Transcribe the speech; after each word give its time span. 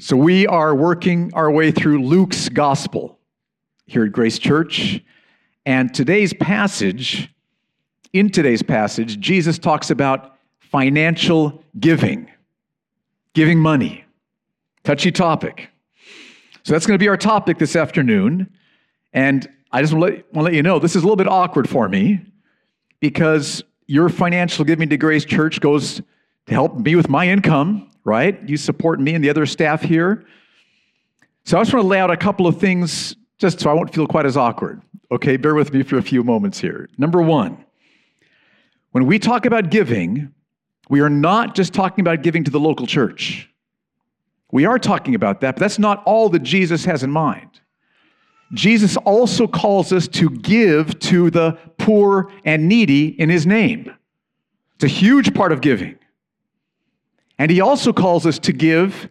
So, 0.00 0.16
we 0.16 0.46
are 0.46 0.76
working 0.76 1.32
our 1.34 1.50
way 1.50 1.72
through 1.72 2.04
Luke's 2.04 2.48
gospel 2.48 3.18
here 3.86 4.04
at 4.04 4.12
Grace 4.12 4.38
Church. 4.38 5.02
And 5.66 5.92
today's 5.92 6.32
passage, 6.32 7.34
in 8.12 8.30
today's 8.30 8.62
passage, 8.62 9.18
Jesus 9.18 9.58
talks 9.58 9.90
about 9.90 10.36
financial 10.60 11.64
giving, 11.80 12.30
giving 13.34 13.58
money. 13.58 14.04
Touchy 14.84 15.10
topic. 15.10 15.68
So, 16.62 16.74
that's 16.74 16.86
going 16.86 16.96
to 16.96 17.02
be 17.02 17.08
our 17.08 17.16
topic 17.16 17.58
this 17.58 17.74
afternoon. 17.74 18.54
And 19.12 19.48
I 19.72 19.80
just 19.80 19.92
want 19.92 20.12
to, 20.12 20.16
let, 20.18 20.32
want 20.32 20.34
to 20.34 20.42
let 20.42 20.54
you 20.54 20.62
know 20.62 20.78
this 20.78 20.94
is 20.94 21.02
a 21.02 21.06
little 21.06 21.16
bit 21.16 21.26
awkward 21.26 21.68
for 21.68 21.88
me 21.88 22.20
because 23.00 23.64
your 23.88 24.08
financial 24.10 24.64
giving 24.64 24.90
to 24.90 24.96
Grace 24.96 25.24
Church 25.24 25.60
goes 25.60 26.02
help 26.48 26.76
me 26.76 26.96
with 26.96 27.08
my 27.08 27.28
income 27.28 27.88
right? 28.08 28.48
You 28.48 28.56
support 28.56 28.98
me 29.00 29.14
and 29.14 29.22
the 29.22 29.28
other 29.28 29.44
staff 29.44 29.82
here. 29.82 30.24
So 31.44 31.58
I 31.58 31.60
just 31.60 31.74
want 31.74 31.84
to 31.84 31.88
lay 31.88 32.00
out 32.00 32.10
a 32.10 32.16
couple 32.16 32.46
of 32.46 32.58
things 32.58 33.14
just 33.36 33.60
so 33.60 33.70
I 33.70 33.74
won't 33.74 33.94
feel 33.94 34.06
quite 34.06 34.24
as 34.24 34.36
awkward. 34.36 34.80
Okay, 35.12 35.36
bear 35.36 35.54
with 35.54 35.72
me 35.72 35.82
for 35.82 35.98
a 35.98 36.02
few 36.02 36.24
moments 36.24 36.58
here. 36.58 36.88
Number 36.96 37.20
one, 37.22 37.64
when 38.92 39.06
we 39.06 39.18
talk 39.18 39.44
about 39.44 39.70
giving, 39.70 40.32
we 40.88 41.00
are 41.00 41.10
not 41.10 41.54
just 41.54 41.74
talking 41.74 42.00
about 42.00 42.22
giving 42.22 42.44
to 42.44 42.50
the 42.50 42.58
local 42.58 42.86
church. 42.86 43.48
We 44.50 44.64
are 44.64 44.78
talking 44.78 45.14
about 45.14 45.42
that, 45.42 45.56
but 45.56 45.60
that's 45.60 45.78
not 45.78 46.02
all 46.04 46.30
that 46.30 46.42
Jesus 46.42 46.86
has 46.86 47.02
in 47.02 47.10
mind. 47.10 47.60
Jesus 48.54 48.96
also 48.96 49.46
calls 49.46 49.92
us 49.92 50.08
to 50.08 50.30
give 50.30 50.98
to 51.00 51.30
the 51.30 51.58
poor 51.76 52.32
and 52.46 52.66
needy 52.66 53.08
in 53.20 53.28
his 53.28 53.46
name. 53.46 53.94
It's 54.76 54.84
a 54.84 54.88
huge 54.88 55.34
part 55.34 55.52
of 55.52 55.60
giving. 55.60 55.97
And 57.38 57.50
he 57.50 57.60
also 57.60 57.92
calls 57.92 58.26
us 58.26 58.38
to 58.40 58.52
give 58.52 59.08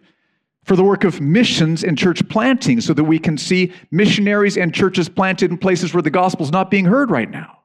for 0.64 0.76
the 0.76 0.84
work 0.84 1.04
of 1.04 1.20
missions 1.20 1.82
and 1.82 1.96
church 1.96 2.28
planting 2.28 2.80
so 2.80 2.92
that 2.92 3.04
we 3.04 3.18
can 3.18 3.38
see 3.38 3.72
missionaries 3.90 4.58
and 4.58 4.74
churches 4.74 5.08
planted 5.08 5.50
in 5.50 5.56
places 5.56 5.94
where 5.94 6.02
the 6.02 6.10
gospel 6.10 6.44
is 6.44 6.52
not 6.52 6.70
being 6.70 6.84
heard 6.84 7.10
right 7.10 7.30
now. 7.30 7.60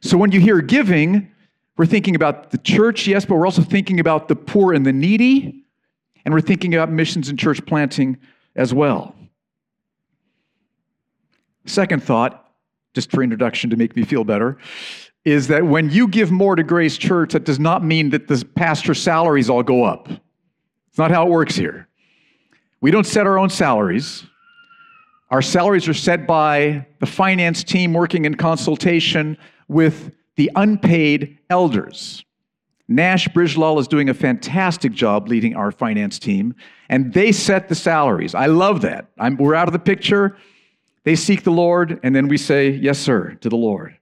So 0.00 0.16
when 0.16 0.30
you 0.30 0.38
hear 0.38 0.60
giving, 0.60 1.32
we're 1.76 1.86
thinking 1.86 2.14
about 2.14 2.50
the 2.50 2.58
church, 2.58 3.08
yes, 3.08 3.24
but 3.24 3.34
we're 3.34 3.46
also 3.46 3.62
thinking 3.62 3.98
about 3.98 4.28
the 4.28 4.36
poor 4.36 4.72
and 4.72 4.86
the 4.86 4.92
needy, 4.92 5.64
and 6.24 6.32
we're 6.32 6.40
thinking 6.40 6.74
about 6.74 6.90
missions 6.90 7.28
and 7.28 7.38
church 7.38 7.64
planting 7.66 8.18
as 8.54 8.72
well. 8.72 9.16
Second 11.64 12.02
thought, 12.02 12.52
just 12.94 13.10
for 13.10 13.22
introduction 13.22 13.70
to 13.70 13.76
make 13.76 13.96
me 13.96 14.04
feel 14.04 14.22
better, 14.22 14.56
is 15.26 15.48
that 15.48 15.66
when 15.66 15.90
you 15.90 16.06
give 16.06 16.30
more 16.30 16.54
to 16.54 16.62
Grace 16.62 16.96
Church, 16.96 17.32
that 17.32 17.44
does 17.44 17.58
not 17.58 17.84
mean 17.84 18.10
that 18.10 18.28
the 18.28 18.42
pastor's 18.54 19.02
salaries 19.02 19.50
all 19.50 19.64
go 19.64 19.82
up. 19.82 20.08
It's 20.08 20.98
not 20.98 21.10
how 21.10 21.26
it 21.26 21.30
works 21.30 21.56
here. 21.56 21.88
We 22.80 22.92
don't 22.92 23.04
set 23.04 23.26
our 23.26 23.36
own 23.36 23.50
salaries. 23.50 24.24
Our 25.30 25.42
salaries 25.42 25.88
are 25.88 25.94
set 25.94 26.28
by 26.28 26.86
the 27.00 27.06
finance 27.06 27.64
team 27.64 27.92
working 27.92 28.24
in 28.24 28.36
consultation 28.36 29.36
with 29.66 30.14
the 30.36 30.48
unpaid 30.54 31.38
elders. 31.50 32.24
Nash 32.86 33.26
Bridgelall 33.26 33.80
is 33.80 33.88
doing 33.88 34.08
a 34.08 34.14
fantastic 34.14 34.92
job 34.92 35.26
leading 35.26 35.56
our 35.56 35.72
finance 35.72 36.20
team, 36.20 36.54
and 36.88 37.12
they 37.12 37.32
set 37.32 37.68
the 37.68 37.74
salaries. 37.74 38.36
I 38.36 38.46
love 38.46 38.82
that. 38.82 39.08
I'm, 39.18 39.36
we're 39.36 39.56
out 39.56 39.66
of 39.66 39.72
the 39.72 39.80
picture. 39.80 40.36
They 41.02 41.16
seek 41.16 41.42
the 41.42 41.50
Lord, 41.50 41.98
and 42.04 42.14
then 42.14 42.28
we 42.28 42.38
say, 42.38 42.70
Yes, 42.70 43.00
sir, 43.00 43.34
to 43.40 43.48
the 43.48 43.56
Lord. 43.56 43.96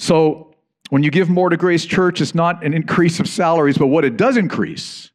So 0.00 0.54
when 0.88 1.02
you 1.02 1.10
give 1.10 1.28
more 1.28 1.50
to 1.50 1.58
Grace 1.58 1.84
Church, 1.84 2.22
it's 2.22 2.34
not 2.34 2.64
an 2.64 2.72
increase 2.72 3.20
of 3.20 3.28
salaries, 3.28 3.76
but 3.76 3.88
what 3.88 4.02
it 4.02 4.16
does 4.16 4.38
increase 4.38 5.10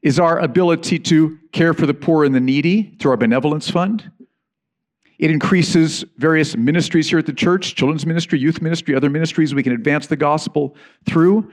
is 0.00 0.18
our 0.18 0.38
ability 0.38 0.98
to 1.00 1.38
care 1.52 1.74
for 1.74 1.84
the 1.84 1.92
poor 1.92 2.24
and 2.24 2.34
the 2.34 2.40
needy 2.40 2.96
through 2.98 3.10
our 3.10 3.16
benevolence 3.18 3.68
fund. 3.68 4.10
It 5.18 5.30
increases 5.30 6.06
various 6.16 6.56
ministries 6.56 7.10
here 7.10 7.18
at 7.18 7.26
the 7.26 7.34
church 7.34 7.74
children's 7.74 8.06
ministry, 8.06 8.38
youth 8.38 8.62
ministry, 8.62 8.94
other 8.94 9.10
ministries 9.10 9.54
we 9.54 9.62
can 9.62 9.74
advance 9.74 10.06
the 10.06 10.16
gospel 10.16 10.74
through. 11.04 11.52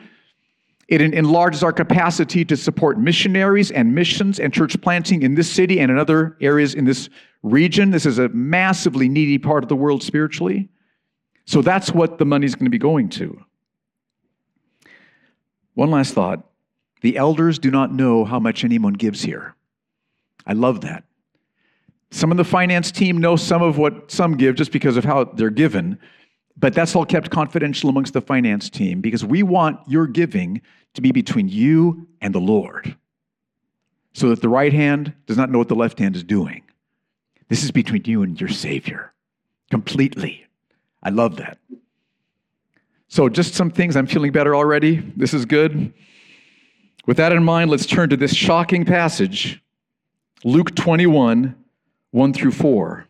It 0.87 1.01
enlarges 1.01 1.61
our 1.61 1.73
capacity 1.73 2.45
to 2.45 2.55
support 2.55 2.97
missionaries 2.97 3.69
and 3.69 3.93
missions 3.93 4.39
and 4.39 4.53
church 4.53 4.79
planting 4.81 5.23
in 5.23 5.35
this 5.35 5.51
city 5.51 5.81
and 5.81 5.91
in 5.91 5.97
other 5.97 6.37
areas 6.39 6.73
in 6.73 6.85
this 6.85 7.09
region. 7.43 7.91
This 7.91 8.05
is 8.05 8.17
a 8.17 8.29
massively 8.29 9.09
needy 9.09 9.39
part 9.39 9.61
of 9.61 9.67
the 9.67 9.75
world 9.75 10.01
spiritually. 10.01 10.69
So 11.45 11.61
that's 11.61 11.91
what 11.91 12.17
the 12.17 12.25
money's 12.25 12.55
going 12.55 12.65
to 12.65 12.71
be 12.71 12.77
going 12.77 13.09
to. 13.09 13.43
One 15.75 15.91
last 15.91 16.13
thought 16.13 16.43
the 17.01 17.17
elders 17.17 17.59
do 17.59 17.69
not 17.69 17.93
know 17.93 18.25
how 18.25 18.39
much 18.39 18.63
anyone 18.63 18.93
gives 18.93 19.21
here. 19.21 19.55
I 20.47 20.53
love 20.53 20.81
that. 20.81 21.03
Some 22.09 22.31
of 22.31 22.37
the 22.37 22.43
finance 22.43 22.91
team 22.91 23.17
know 23.17 23.35
some 23.35 23.61
of 23.61 23.77
what 23.77 24.09
some 24.09 24.37
give 24.37 24.55
just 24.55 24.71
because 24.71 24.97
of 24.97 25.03
how 25.03 25.25
they're 25.25 25.49
given, 25.49 25.99
but 26.57 26.73
that's 26.73 26.95
all 26.95 27.05
kept 27.05 27.29
confidential 27.29 27.89
amongst 27.89 28.13
the 28.13 28.21
finance 28.21 28.69
team 28.69 29.01
because 29.01 29.23
we 29.25 29.43
want 29.43 29.79
your 29.87 30.07
giving 30.07 30.61
to 30.93 31.01
be 31.01 31.11
between 31.11 31.49
you 31.49 32.07
and 32.21 32.33
the 32.33 32.39
Lord 32.39 32.95
so 34.13 34.29
that 34.29 34.41
the 34.41 34.49
right 34.49 34.71
hand 34.71 35.13
does 35.27 35.37
not 35.37 35.51
know 35.51 35.57
what 35.57 35.67
the 35.67 35.75
left 35.75 35.99
hand 35.99 36.15
is 36.15 36.23
doing. 36.23 36.63
This 37.49 37.63
is 37.63 37.71
between 37.71 38.03
you 38.05 38.23
and 38.23 38.39
your 38.39 38.49
Savior 38.49 39.13
completely. 39.69 40.44
I 41.05 41.09
love 41.09 41.37
that. 41.37 41.59
So, 43.07 43.29
just 43.29 43.53
some 43.53 43.69
things. 43.69 43.95
I'm 43.95 44.07
feeling 44.07 44.31
better 44.31 44.55
already. 44.55 44.97
This 45.15 45.33
is 45.35 45.45
good. 45.45 45.93
With 47.05 47.17
that 47.17 47.31
in 47.31 47.43
mind, 47.43 47.69
let's 47.69 47.85
turn 47.85 48.09
to 48.09 48.17
this 48.17 48.33
shocking 48.33 48.83
passage 48.83 49.61
Luke 50.43 50.75
21, 50.75 51.55
1 52.11 52.33
through 52.33 52.51
4. 52.51 53.07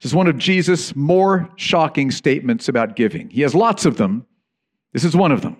This 0.00 0.10
is 0.10 0.14
one 0.14 0.26
of 0.26 0.38
Jesus' 0.38 0.94
more 0.94 1.48
shocking 1.56 2.10
statements 2.10 2.68
about 2.68 2.96
giving. 2.96 3.30
He 3.30 3.42
has 3.42 3.54
lots 3.54 3.84
of 3.84 3.96
them. 3.96 4.26
This 4.92 5.04
is 5.04 5.16
one 5.16 5.32
of 5.32 5.42
them. 5.42 5.56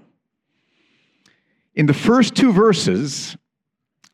In 1.75 1.87
the 1.87 1.95
first 1.95 2.35
two 2.35 2.53
verses, 2.53 3.37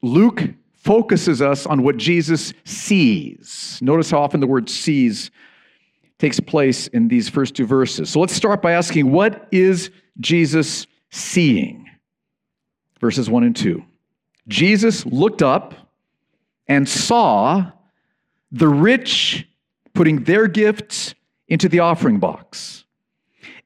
Luke 0.03 0.43
focuses 0.75 1.41
us 1.41 1.67
on 1.67 1.83
what 1.83 1.97
Jesus 1.97 2.53
sees. 2.65 3.79
Notice 3.83 4.11
how 4.11 4.21
often 4.21 4.41
the 4.41 4.47
word 4.47 4.69
sees 4.69 5.31
takes 6.19 6.41
place 6.41 6.87
in 6.89 7.09
these 7.09 7.29
first 7.29 7.55
two 7.55 7.67
verses. 7.67 8.11
So 8.11 8.21
let's 8.21 8.35
start 8.35 8.63
by 8.63 8.73
asking 8.73 9.11
what 9.11 9.49
is 9.51 9.91
Jesus 10.21 10.87
seeing? 11.11 11.89
Verses 13.01 13.29
1 13.29 13.45
and 13.45 13.57
2. 13.57 13.85
Jesus 14.49 15.05
looked 15.07 15.43
up 15.43 15.75
and 16.69 16.89
saw 16.89 17.73
the 18.53 18.69
rich 18.69 19.47
putting 19.95 20.25
their 20.25 20.47
gifts 20.47 21.15
into 21.49 21.69
the 21.69 21.81
offering 21.81 22.19
box. 22.19 22.85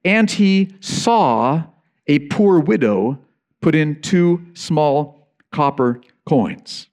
And 0.05 0.31
he 0.31 0.75
saw 0.81 1.65
a 2.07 2.21
poor 2.21 2.61
widow 2.61 3.19
put 3.61 3.75
in 3.75 4.01
two 4.01 4.47
small 4.55 5.29
copper 5.53 6.01
coins. 6.27 6.89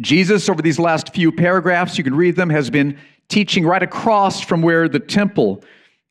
Jesus, 0.00 0.48
over 0.48 0.62
these 0.62 0.78
last 0.78 1.12
few 1.14 1.30
paragraphs, 1.30 1.98
you 1.98 2.04
can 2.04 2.14
read 2.14 2.36
them, 2.36 2.50
has 2.50 2.70
been 2.70 2.98
teaching 3.32 3.64
right 3.64 3.82
across 3.82 4.42
from 4.42 4.60
where 4.60 4.90
the 4.90 5.00
temple 5.00 5.64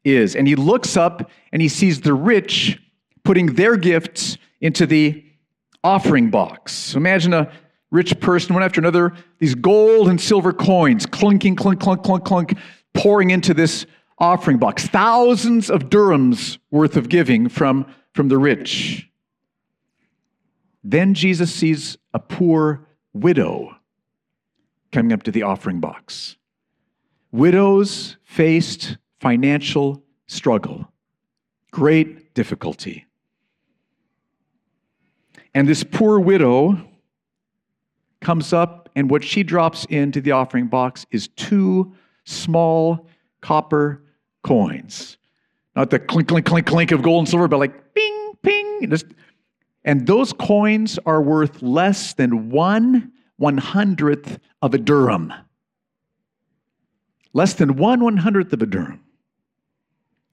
is. 0.03 0.35
And 0.35 0.47
he 0.47 0.55
looks 0.55 0.97
up 0.97 1.29
and 1.51 1.61
he 1.61 1.67
sees 1.67 2.01
the 2.01 2.15
rich 2.15 2.81
putting 3.23 3.53
their 3.53 3.77
gifts 3.77 4.39
into 4.59 4.87
the 4.87 5.23
offering 5.83 6.31
box. 6.31 6.73
So 6.73 6.97
imagine 6.97 7.33
a 7.33 7.51
rich 7.91 8.19
person, 8.19 8.55
one 8.55 8.63
after 8.63 8.81
another, 8.81 9.13
these 9.37 9.53
gold 9.53 10.09
and 10.09 10.19
silver 10.19 10.51
coins 10.51 11.05
clinking, 11.05 11.55
clunk, 11.55 11.79
clunk, 11.79 12.01
clunk, 12.01 12.25
clunk, 12.25 12.57
pouring 12.95 13.29
into 13.29 13.53
this 13.53 13.85
offering 14.17 14.57
box. 14.57 14.88
Thousands 14.88 15.69
of 15.69 15.89
dirhams 15.89 16.57
worth 16.71 16.97
of 16.97 17.07
giving 17.07 17.49
from, 17.49 17.85
from 18.15 18.29
the 18.29 18.39
rich. 18.39 19.07
Then 20.83 21.13
Jesus 21.13 21.53
sees 21.53 21.99
a 22.15 22.19
poor 22.19 22.88
widow 23.13 23.75
coming 24.91 25.13
up 25.13 25.21
to 25.24 25.31
the 25.31 25.44
offering 25.44 25.79
box. 25.79 26.38
Widows 27.31 28.18
faced 28.24 28.98
financial 29.19 30.04
struggle, 30.28 30.92
great 31.72 32.33
difficulty. 32.33 33.06
And 35.54 35.68
this 35.68 35.83
poor 35.83 36.19
widow 36.19 36.88
comes 38.22 38.54
up, 38.54 38.89
and 38.95 39.10
what 39.10 39.24
she 39.24 39.44
drops 39.44 39.86
into 39.86 40.22
the 40.22 40.31
offering 40.31 40.68
box 40.68 41.06
is 41.12 41.30
two 41.30 41.94
small 42.25 43.07
copper 43.42 44.04
coins. 44.44 45.18
Not 45.75 45.89
the 45.89 46.00
clink, 46.00 46.27
clink, 46.27 46.45
clink, 46.45 46.68
clink 46.68 46.92
of 46.92 47.01
gold 47.01 47.19
and 47.19 47.30
silver, 47.30 47.48
but 47.48 47.57
like 47.57 47.94
ping, 47.94 48.34
ping. 48.44 48.94
And 49.86 50.06
those 50.06 50.34
coins 50.34 51.00
are 51.06 51.22
worth 51.22 51.62
less 51.62 52.13
than 52.13 52.50
one 52.50 53.12
one 53.38 53.57
hundredth 53.57 54.39
of 54.62 54.74
a 54.74 54.77
dirham. 54.77 55.34
Less 57.33 57.54
than 57.54 57.78
one 57.78 58.04
one 58.04 58.18
hundredth 58.18 58.51
of 58.54 58.62
a 58.62 58.66
dirham. 58.66 59.01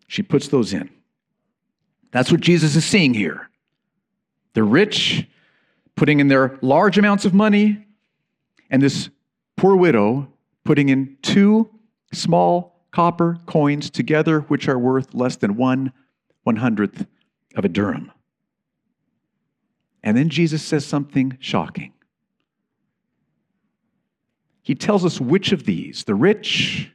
She 0.06 0.23
puts 0.23 0.49
those 0.49 0.73
in. 0.73 0.91
That's 2.11 2.33
what 2.33 2.41
Jesus 2.41 2.75
is 2.75 2.85
seeing 2.85 3.15
here. 3.15 3.50
The 4.55 4.62
rich 4.62 5.27
putting 5.95 6.21
in 6.21 6.29
their 6.29 6.59
large 6.62 6.97
amounts 6.99 7.25
of 7.25 7.35
money, 7.35 7.85
and 8.71 8.83
this 8.83 9.11
poor 9.56 9.77
widow 9.77 10.33
putting 10.65 10.89
in 10.89 11.17
two 11.23 11.69
small 12.12 12.81
copper 12.91 13.39
coins 13.47 13.91
together, 13.91 14.41
which 14.41 14.69
are 14.69 14.79
worth 14.79 15.15
less 15.15 15.37
than 15.37 15.56
one 15.56 15.93
one 16.43 16.56
hundredth 16.56 17.06
of 17.55 17.65
a 17.65 17.69
dirham. 17.69 18.11
And 20.03 20.17
then 20.17 20.31
Jesus 20.31 20.62
says 20.62 20.87
something 20.87 21.37
shocking. 21.41 21.93
He 24.69 24.75
tells 24.75 25.03
us 25.03 25.19
which 25.19 25.53
of 25.53 25.65
these, 25.65 26.05
the 26.05 26.15
rich 26.15 26.93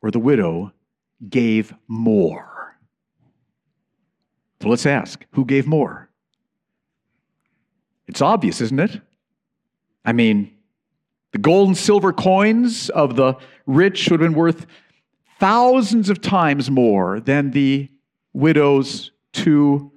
or 0.00 0.10
the 0.10 0.18
widow, 0.18 0.72
gave 1.28 1.74
more. 1.86 2.74
So 4.62 4.70
let's 4.70 4.86
ask 4.86 5.22
who 5.32 5.44
gave 5.44 5.66
more? 5.66 6.08
It's 8.06 8.22
obvious, 8.22 8.62
isn't 8.62 8.80
it? 8.80 8.98
I 10.06 10.14
mean, 10.14 10.56
the 11.32 11.38
gold 11.38 11.68
and 11.68 11.76
silver 11.76 12.14
coins 12.14 12.88
of 12.88 13.16
the 13.16 13.34
rich 13.66 14.08
would 14.08 14.20
have 14.20 14.30
been 14.30 14.38
worth 14.38 14.64
thousands 15.38 16.08
of 16.08 16.22
times 16.22 16.70
more 16.70 17.20
than 17.20 17.50
the 17.50 17.90
widow's 18.32 19.10
two 19.34 19.92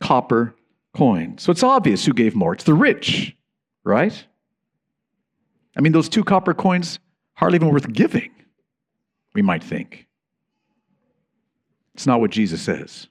copper 0.00 0.56
coins. 0.96 1.44
So 1.44 1.52
it's 1.52 1.62
obvious 1.62 2.04
who 2.04 2.12
gave 2.12 2.34
more. 2.34 2.54
It's 2.54 2.64
the 2.64 2.74
rich, 2.74 3.36
right? 3.84 4.26
I 5.76 5.80
mean, 5.80 5.92
those 5.92 6.08
two 6.08 6.24
copper 6.24 6.54
coins 6.54 6.98
hardly 7.34 7.56
even 7.56 7.70
worth 7.70 7.92
giving, 7.92 8.30
we 9.34 9.42
might 9.42 9.62
think. 9.62 10.06
It's 11.94 12.06
not 12.06 12.20
what 12.20 12.30
Jesus 12.30 12.60
says. 12.62 13.08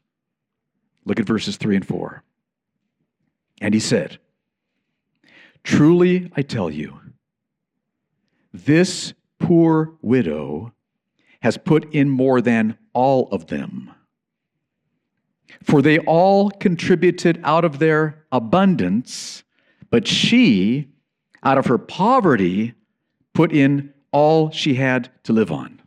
Look 1.06 1.19
at 1.19 1.25
verses 1.25 1.57
3 1.57 1.77
and 1.77 1.88
4. 1.88 2.23
And 3.61 3.73
he 3.73 3.79
said, 3.79 4.19
Truly 5.63 6.31
I 6.35 6.41
tell 6.41 6.69
you, 6.69 7.00
this 8.53 9.13
poor 9.39 9.94
widow 10.01 10.73
has 11.41 11.57
put 11.57 11.94
in 11.94 12.09
more 12.09 12.41
than 12.41 12.77
all 12.94 13.29
of 13.31 13.47
them. 13.47 13.91
For 15.63 15.81
they 15.81 16.00
all 16.00 16.50
contributed 16.51 17.39
out 17.44 17.65
of 17.65 17.79
their 17.79 18.25
abundance, 18.31 19.44
but 19.89 20.07
she, 20.07 20.89
out 21.44 21.57
of 21.57 21.68
her 21.68 21.77
poverty, 21.77 22.74
put 23.33 23.51
in 23.51 23.94
all 24.12 24.51
she 24.51 24.75
had 24.75 25.09
to 25.24 25.33
live 25.33 25.51
on. 25.51 25.81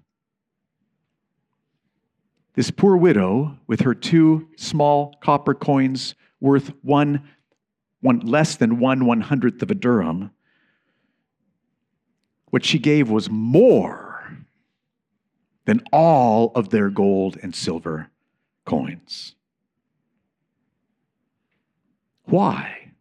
This 2.55 2.71
poor 2.71 2.97
widow, 2.97 3.59
with 3.67 3.81
her 3.81 3.95
two 3.95 4.49
small 4.57 5.15
copper 5.23 5.55
coins 5.55 6.15
worth 6.41 6.73
one, 6.83 7.29
one 8.01 8.21
less 8.21 8.57
than 8.57 8.79
one 8.79 9.07
one 9.07 9.23
hundredth 9.23 9.63
of 9.63 9.71
a 9.71 9.75
dirham, 9.75 10.31
what 12.51 12.65
she 12.65 12.79
gave 12.79 13.09
was 13.09 13.31
more 13.31 14.37
than 15.65 15.81
all 15.93 16.53
of 16.55 16.69
their 16.69 16.91
gold 16.91 17.39
and 17.43 17.55
silver 17.55 18.11
coins. 18.67 19.35
Why? 22.25 22.93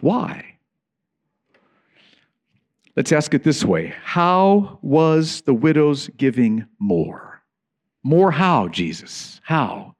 Why? 0.00 0.45
Let's 2.96 3.12
ask 3.12 3.34
it 3.34 3.44
this 3.44 3.64
way 3.64 3.94
How 4.02 4.78
was 4.82 5.42
the 5.42 5.54
widow's 5.54 6.08
giving 6.16 6.66
more? 6.78 7.42
More 8.02 8.30
how, 8.30 8.68
Jesus? 8.68 9.40
How? 9.44 9.94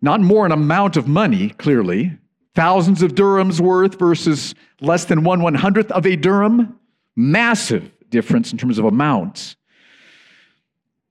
Not 0.00 0.20
more 0.20 0.46
an 0.46 0.52
amount 0.52 0.96
of 0.96 1.08
money, 1.08 1.50
clearly. 1.50 2.16
Thousands 2.54 3.02
of 3.02 3.14
dirhams 3.14 3.60
worth 3.60 3.98
versus 3.98 4.54
less 4.80 5.04
than 5.04 5.22
one 5.22 5.42
one 5.42 5.54
hundredth 5.54 5.90
of 5.92 6.06
a 6.06 6.16
dirham. 6.16 6.78
Massive 7.14 7.90
difference 8.08 8.52
in 8.52 8.58
terms 8.58 8.78
of 8.78 8.84
amounts. 8.84 9.56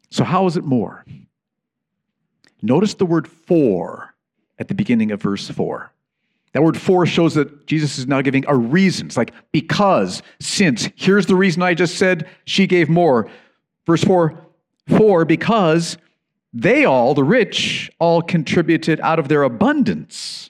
So, 0.10 0.24
how 0.24 0.46
is 0.48 0.58
it 0.58 0.64
more? 0.64 1.06
Notice 2.62 2.96
the 2.96 3.06
word 3.06 3.28
for 3.28 4.16
at 4.58 4.68
the 4.68 4.74
beginning 4.74 5.12
of 5.12 5.22
verse 5.22 5.48
4. 5.48 5.92
That 6.58 6.64
word 6.64 6.82
for 6.82 7.06
shows 7.06 7.36
that 7.36 7.68
Jesus 7.68 8.00
is 8.00 8.08
now 8.08 8.24
giving 8.24 8.44
a 8.48 8.56
reason. 8.56 9.06
It's 9.06 9.16
like 9.16 9.32
because, 9.52 10.24
since. 10.40 10.90
Here's 10.96 11.28
the 11.28 11.36
reason 11.36 11.62
I 11.62 11.76
just 11.76 11.98
said 11.98 12.28
she 12.46 12.66
gave 12.66 12.90
more. 12.90 13.30
Verse 13.86 14.04
4 14.04 14.44
For 14.88 15.24
because 15.24 16.00
they 16.52 16.84
all, 16.84 17.14
the 17.14 17.24
rich, 17.24 17.92
all 18.00 18.24
contributed 18.24 19.00
out 19.02 19.20
of 19.20 19.28
their 19.28 19.44
abundance, 19.44 20.50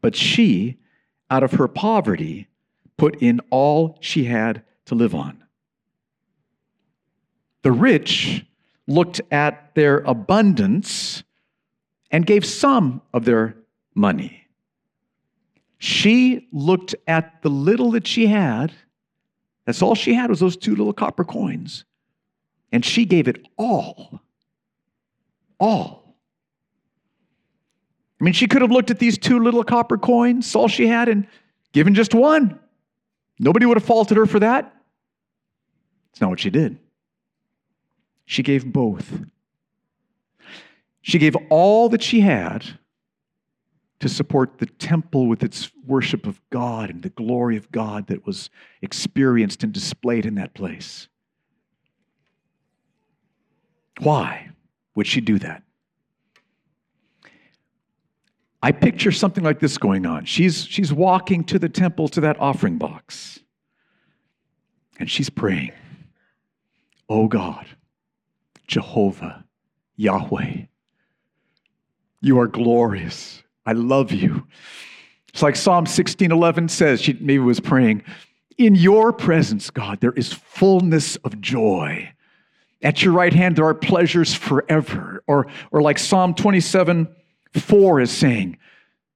but 0.00 0.16
she, 0.16 0.78
out 1.30 1.44
of 1.44 1.52
her 1.52 1.68
poverty, 1.68 2.48
put 2.96 3.22
in 3.22 3.40
all 3.50 3.96
she 4.00 4.24
had 4.24 4.64
to 4.86 4.96
live 4.96 5.14
on. 5.14 5.44
The 7.62 7.70
rich 7.70 8.44
looked 8.88 9.20
at 9.30 9.72
their 9.76 9.98
abundance 9.98 11.22
and 12.10 12.26
gave 12.26 12.44
some 12.44 13.02
of 13.14 13.24
their 13.24 13.54
money. 13.94 14.39
She 15.80 16.46
looked 16.52 16.94
at 17.06 17.40
the 17.40 17.48
little 17.48 17.92
that 17.92 18.06
she 18.06 18.26
had. 18.26 18.70
That's 19.64 19.80
all 19.80 19.94
she 19.94 20.12
had 20.12 20.28
was 20.28 20.38
those 20.38 20.58
two 20.58 20.76
little 20.76 20.92
copper 20.92 21.24
coins. 21.24 21.86
And 22.70 22.84
she 22.84 23.06
gave 23.06 23.28
it 23.28 23.48
all. 23.56 24.20
All. 25.58 26.16
I 28.20 28.24
mean, 28.24 28.34
she 28.34 28.46
could 28.46 28.60
have 28.60 28.70
looked 28.70 28.90
at 28.90 28.98
these 28.98 29.16
two 29.16 29.42
little 29.42 29.64
copper 29.64 29.96
coins, 29.96 30.54
all 30.54 30.68
she 30.68 30.86
had, 30.86 31.08
and 31.08 31.26
given 31.72 31.94
just 31.94 32.14
one. 32.14 32.60
Nobody 33.38 33.64
would 33.64 33.78
have 33.78 33.84
faulted 33.84 34.18
her 34.18 34.26
for 34.26 34.40
that. 34.40 34.74
It's 36.12 36.20
not 36.20 36.28
what 36.28 36.40
she 36.40 36.50
did. 36.50 36.78
She 38.26 38.42
gave 38.42 38.70
both. 38.70 39.22
She 41.00 41.18
gave 41.18 41.34
all 41.48 41.88
that 41.88 42.02
she 42.02 42.20
had 42.20 42.66
to 44.00 44.08
support 44.08 44.58
the 44.58 44.66
temple 44.66 45.26
with 45.26 45.42
its 45.42 45.70
worship 45.86 46.26
of 46.26 46.40
God 46.50 46.90
and 46.90 47.02
the 47.02 47.10
glory 47.10 47.56
of 47.56 47.70
God 47.70 48.06
that 48.08 48.26
was 48.26 48.50
experienced 48.82 49.62
and 49.62 49.72
displayed 49.72 50.26
in 50.26 50.34
that 50.36 50.54
place. 50.54 51.08
Why 54.00 54.50
would 54.94 55.06
she 55.06 55.20
do 55.20 55.38
that? 55.40 55.62
I 58.62 58.72
picture 58.72 59.12
something 59.12 59.44
like 59.44 59.60
this 59.60 59.78
going 59.78 60.06
on. 60.06 60.24
She's, 60.24 60.64
she's 60.64 60.92
walking 60.92 61.44
to 61.44 61.58
the 61.58 61.68
temple 61.68 62.08
to 62.08 62.20
that 62.22 62.38
offering 62.40 62.76
box, 62.76 63.40
and 64.98 65.10
she's 65.10 65.30
praying, 65.30 65.72
Oh 67.08 67.26
God, 67.26 67.66
Jehovah, 68.66 69.44
Yahweh, 69.96 70.64
you 72.20 72.38
are 72.38 72.46
glorious. 72.46 73.42
I 73.70 73.72
love 73.72 74.10
you. 74.10 74.44
It's 75.28 75.42
like 75.42 75.54
Psalm 75.54 75.86
16:11 75.86 76.68
says, 76.68 77.00
she 77.00 77.12
maybe 77.12 77.38
was 77.38 77.60
praying, 77.60 78.02
in 78.58 78.74
your 78.74 79.12
presence, 79.12 79.70
God, 79.70 80.00
there 80.00 80.12
is 80.12 80.32
fullness 80.32 81.14
of 81.18 81.40
joy. 81.40 82.12
At 82.82 83.04
your 83.04 83.12
right 83.12 83.32
hand, 83.32 83.54
there 83.54 83.64
are 83.66 83.74
pleasures 83.74 84.34
forever. 84.34 85.22
Or, 85.28 85.46
or 85.70 85.82
like 85.82 86.00
Psalm 86.00 86.34
27 86.34 87.08
4 87.54 88.00
is 88.00 88.10
saying, 88.10 88.58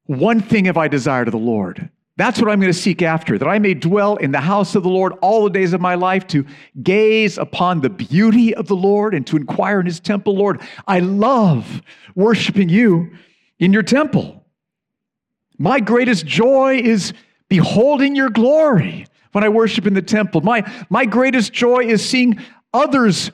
One 0.06 0.40
thing 0.40 0.66
have 0.66 0.76
I 0.76 0.87
desired 0.87 1.26
of 1.26 1.32
the 1.32 1.38
Lord. 1.38 1.90
That's 2.16 2.40
what 2.40 2.49
I'm 2.49 2.61
going 2.61 2.73
to 2.73 2.78
seek 2.78 3.02
after, 3.02 3.37
that 3.37 3.49
I 3.49 3.58
may 3.58 3.75
dwell 3.75 4.14
in 4.16 4.30
the 4.30 4.40
house 4.40 4.76
of 4.76 4.84
the 4.84 4.88
Lord 4.88 5.14
all 5.20 5.42
the 5.42 5.50
days 5.50 5.73
of 5.73 5.80
my 5.80 5.96
life, 5.96 6.28
to 6.28 6.46
gaze 6.80 7.38
upon 7.38 7.80
the 7.80 7.90
beauty 7.90 8.54
of 8.54 8.68
the 8.68 8.76
Lord 8.76 9.14
and 9.14 9.26
to 9.26 9.37
inquire 9.37 9.80
in 9.80 9.87
his 9.87 9.99
temple. 9.99 10.37
Lord, 10.37 10.61
I 10.87 11.00
love 11.00 11.82
worshiping 12.14 12.68
you 12.68 13.11
in 13.58 13.73
your 13.73 13.82
temple. 13.82 14.43
My 15.58 15.80
greatest 15.80 16.26
joy 16.26 16.80
is 16.82 17.12
beholding 17.49 18.16
your 18.16 18.30
glory 18.30 19.06
when 19.32 19.44
I 19.44 19.49
worship 19.49 19.87
in 19.87 19.94
the 19.94 20.02
temple. 20.02 20.40
My, 20.40 20.70
my 20.90 21.04
greatest 21.04 21.52
joy 21.52 21.84
is 21.84 22.06
seeing 22.08 22.38
others 22.73 23.30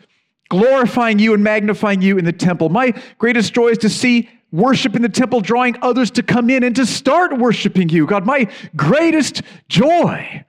glorifying 0.49 1.19
you 1.19 1.33
and 1.33 1.43
magnifying 1.43 2.03
you 2.03 2.19
in 2.19 2.25
the 2.25 2.33
temple. 2.33 2.69
My 2.69 2.93
greatest 3.19 3.55
joy 3.55 3.69
is 3.69 3.79
to 3.79 3.89
see 3.89 4.29
worship 4.53 4.97
in 4.97 5.03
the 5.03 5.09
temple, 5.09 5.41
drawing 5.41 5.77
others 5.81 6.11
to 6.13 6.23
come 6.23 6.51
in 6.51 6.65
and 6.65 6.75
to 6.77 6.85
start 6.85 7.39
worshiping 7.39 7.89
you. 7.89 8.07
God, 8.07 8.27
my 8.27 8.51
greatest 8.75 9.43
joy 9.69 10.45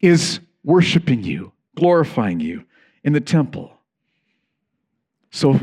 is 0.00 0.40
worshiping 0.62 1.24
you, 1.24 1.52
glorifying 1.74 2.40
you 2.40 2.64
in 3.02 3.12
the 3.12 3.20
temple. 3.20 3.72
So, 5.30 5.60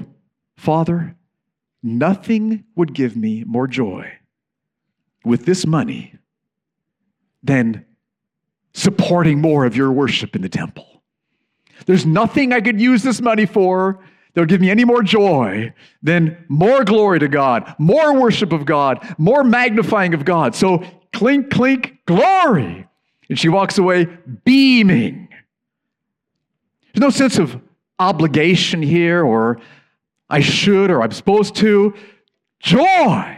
Father, 0.57 1.15
nothing 1.81 2.65
would 2.75 2.93
give 2.93 3.15
me 3.15 3.43
more 3.45 3.67
joy 3.67 4.16
with 5.27 5.45
this 5.45 5.65
money 5.65 6.13
than 7.43 7.85
supporting 8.73 9.41
more 9.41 9.65
of 9.65 9.75
your 9.75 9.91
worship 9.91 10.35
in 10.35 10.41
the 10.41 10.49
temple. 10.49 11.03
There's 11.85 12.05
nothing 12.05 12.53
I 12.53 12.61
could 12.61 12.79
use 12.81 13.03
this 13.03 13.21
money 13.21 13.45
for 13.45 14.03
that 14.33 14.41
would 14.41 14.49
give 14.49 14.61
me 14.61 14.69
any 14.69 14.85
more 14.85 15.01
joy 15.01 15.73
than 16.03 16.45
more 16.47 16.83
glory 16.83 17.19
to 17.19 17.27
God, 17.27 17.73
more 17.79 18.19
worship 18.19 18.51
of 18.51 18.65
God, 18.65 19.15
more 19.17 19.43
magnifying 19.43 20.13
of 20.13 20.25
God. 20.25 20.53
So 20.53 20.83
clink, 21.13 21.49
clink, 21.49 21.97
glory. 22.05 22.87
And 23.29 23.39
she 23.39 23.49
walks 23.49 23.77
away 23.77 24.05
beaming. 24.45 25.27
There's 26.93 27.01
no 27.01 27.09
sense 27.09 27.37
of 27.37 27.59
obligation 27.99 28.81
here 28.81 29.23
or 29.23 29.59
I 30.29 30.41
should 30.41 30.91
or 30.91 31.01
I'm 31.01 31.11
supposed 31.11 31.55
to. 31.57 31.93
Joy. 32.59 33.36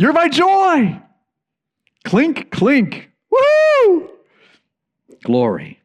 You're 0.00 0.14
my 0.14 0.30
joy. 0.30 0.98
Clink, 2.04 2.50
clink. 2.50 3.10
Woo! 3.30 4.08
Glory. 5.22 5.78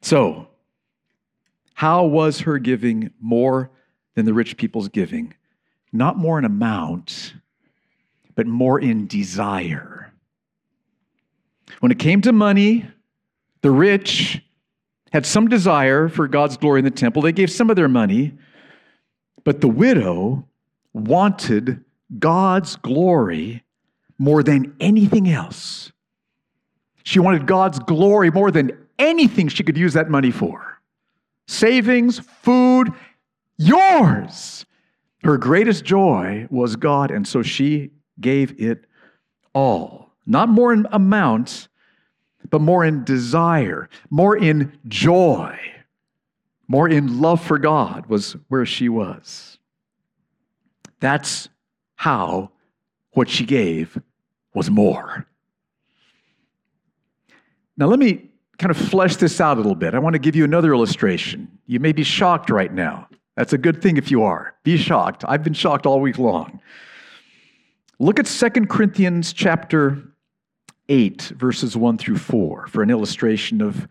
So, 0.00 0.46
how 1.74 2.04
was 2.04 2.42
her 2.42 2.60
giving 2.60 3.10
more 3.20 3.72
than 4.14 4.26
the 4.26 4.32
rich 4.32 4.56
people's 4.56 4.88
giving? 4.88 5.34
Not 5.92 6.18
more 6.18 6.38
in 6.38 6.44
amount, 6.44 7.34
but 8.36 8.46
more 8.46 8.78
in 8.78 9.08
desire. 9.08 10.12
When 11.80 11.90
it 11.90 11.98
came 11.98 12.20
to 12.20 12.32
money, 12.32 12.86
the 13.62 13.72
rich 13.72 14.40
had 15.10 15.26
some 15.26 15.48
desire 15.48 16.08
for 16.08 16.28
God's 16.28 16.56
glory 16.56 16.78
in 16.78 16.84
the 16.84 16.92
temple. 16.92 17.22
They 17.22 17.32
gave 17.32 17.50
some 17.50 17.70
of 17.70 17.74
their 17.74 17.88
money, 17.88 18.38
but 19.42 19.60
the 19.60 19.68
widow 19.68 20.46
wanted 20.92 21.82
God's 22.18 22.76
glory 22.76 23.64
more 24.18 24.42
than 24.42 24.74
anything 24.80 25.28
else. 25.28 25.92
She 27.02 27.18
wanted 27.18 27.46
God's 27.46 27.78
glory 27.78 28.30
more 28.30 28.50
than 28.50 28.86
anything 28.98 29.48
she 29.48 29.62
could 29.62 29.76
use 29.76 29.92
that 29.94 30.10
money 30.10 30.30
for. 30.30 30.80
Savings, 31.46 32.18
food, 32.18 32.92
yours. 33.58 34.64
Her 35.22 35.38
greatest 35.38 35.84
joy 35.84 36.46
was 36.50 36.76
God, 36.76 37.10
and 37.10 37.26
so 37.26 37.42
she 37.42 37.90
gave 38.20 38.60
it 38.60 38.86
all. 39.54 40.12
Not 40.26 40.48
more 40.48 40.72
in 40.72 40.86
amount, 40.92 41.68
but 42.50 42.60
more 42.60 42.84
in 42.84 43.04
desire, 43.04 43.88
more 44.10 44.36
in 44.36 44.78
joy, 44.86 45.58
more 46.68 46.88
in 46.88 47.20
love 47.20 47.40
for 47.44 47.58
God 47.58 48.06
was 48.06 48.36
where 48.48 48.66
she 48.66 48.88
was. 48.88 49.58
That's 51.00 51.48
how 51.96 52.50
what 53.12 53.28
she 53.28 53.44
gave 53.44 54.00
was 54.54 54.70
more. 54.70 55.26
Now, 57.76 57.86
let 57.86 57.98
me 57.98 58.30
kind 58.58 58.70
of 58.70 58.76
flesh 58.76 59.16
this 59.16 59.40
out 59.40 59.56
a 59.56 59.60
little 59.60 59.74
bit. 59.74 59.94
I 59.94 59.98
want 59.98 60.14
to 60.14 60.18
give 60.18 60.34
you 60.34 60.44
another 60.44 60.72
illustration. 60.72 61.58
You 61.66 61.80
may 61.80 61.92
be 61.92 62.04
shocked 62.04 62.48
right 62.48 62.72
now. 62.72 63.08
That's 63.36 63.52
a 63.52 63.58
good 63.58 63.82
thing 63.82 63.98
if 63.98 64.10
you 64.10 64.22
are. 64.22 64.54
Be 64.62 64.78
shocked. 64.78 65.24
I've 65.28 65.42
been 65.42 65.52
shocked 65.52 65.84
all 65.84 66.00
week 66.00 66.18
long. 66.18 66.60
Look 67.98 68.18
at 68.18 68.26
2 68.26 68.66
Corinthians 68.66 69.32
chapter 69.32 70.02
8, 70.88 71.22
verses 71.36 71.76
1 71.76 71.98
through 71.98 72.18
4, 72.18 72.66
for 72.68 72.82
an 72.82 72.90
illustration 72.90 73.60
of 73.60 73.88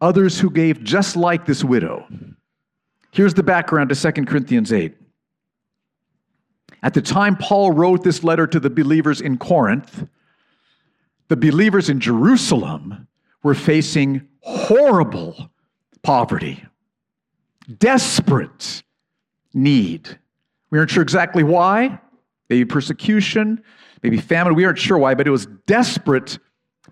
others 0.00 0.38
who 0.40 0.50
gave 0.50 0.82
just 0.82 1.16
like 1.16 1.46
this 1.46 1.62
widow. 1.62 2.06
Here's 3.10 3.34
the 3.34 3.42
background 3.42 3.90
to 3.90 4.12
2 4.12 4.24
Corinthians 4.24 4.72
8. 4.72 4.96
At 6.82 6.94
the 6.94 7.02
time 7.02 7.36
Paul 7.36 7.72
wrote 7.72 8.04
this 8.04 8.22
letter 8.22 8.46
to 8.46 8.60
the 8.60 8.70
believers 8.70 9.20
in 9.20 9.38
Corinth, 9.38 10.08
the 11.28 11.36
believers 11.36 11.88
in 11.88 12.00
Jerusalem 12.00 13.08
were 13.42 13.54
facing 13.54 14.26
horrible 14.40 15.50
poverty, 16.02 16.64
desperate 17.78 18.82
need. 19.52 20.18
We 20.70 20.78
aren't 20.78 20.90
sure 20.90 21.02
exactly 21.02 21.42
why, 21.42 22.00
maybe 22.48 22.64
persecution, 22.64 23.62
maybe 24.02 24.18
famine. 24.18 24.54
We 24.54 24.64
aren't 24.64 24.78
sure 24.78 24.98
why, 24.98 25.14
but 25.14 25.26
it 25.26 25.30
was 25.30 25.46
desperate 25.66 26.38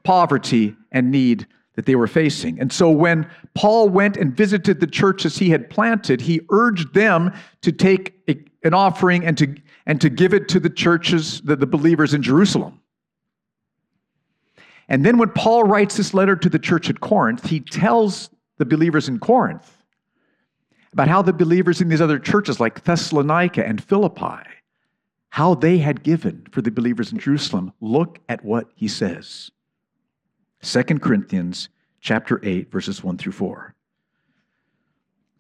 poverty 0.02 0.76
and 0.93 1.11
need 1.11 1.47
that 1.75 1.87
they 1.87 1.95
were 1.95 2.07
facing. 2.07 2.59
And 2.59 2.73
so 2.73 2.90
when 2.90 3.28
Paul 3.55 3.88
went 3.88 4.16
and 4.16 4.35
visited 4.35 4.81
the 4.81 4.87
churches 4.87 5.38
he 5.38 5.50
had 5.50 5.69
planted, 5.69 6.23
he 6.23 6.40
urged 6.50 6.95
them 6.95 7.33
to 7.62 7.71
take 7.71 8.14
a, 8.28 8.37
an 8.66 8.73
offering 8.73 9.25
and 9.25 9.37
to, 9.38 9.55
and 9.87 10.00
to 10.00 10.11
give 10.11 10.35
it 10.35 10.49
to 10.49 10.61
the 10.61 10.71
churches, 10.71 11.40
the, 11.43 11.57
the 11.57 11.66
believers 11.66 12.12
in 12.12 12.23
Jerusalem. 12.23 12.81
And 14.88 15.05
then 15.05 15.19
when 15.19 15.31
Paul 15.31 15.64
writes 15.64 15.97
this 15.97 16.14
letter 16.14 16.37
to 16.37 16.49
the 16.49 16.59
church 16.59 16.90
at 16.90 17.00
Corinth, 17.00 17.49
he 17.49 17.61
tells 17.61 18.31
the 18.59 18.64
believers 18.64 19.09
in 19.09 19.19
Corinth 19.19 19.83
about 20.93 21.09
how 21.09 21.23
the 21.23 21.33
believers 21.33 21.81
in 21.81 21.88
these 21.88 22.00
other 22.00 22.19
churches 22.19 22.61
like 22.61 22.85
Thessalonica 22.85 23.66
and 23.66 23.83
Philippi 23.83 24.43
how 25.37 25.55
they 25.55 25.76
had 25.76 26.02
given 26.02 26.47
for 26.50 26.62
the 26.62 26.71
believers 26.71 27.12
in 27.12 27.19
Jerusalem. 27.19 27.71
Look 27.83 28.21
at 28.26 28.43
what 28.43 28.71
he 28.75 28.88
says. 28.88 29.50
2 30.62 30.83
Corinthians 30.99 31.69
chapter 32.00 32.40
8 32.43 32.73
verses 32.73 33.05
1 33.05 33.19
through 33.19 33.33
4. 33.33 33.75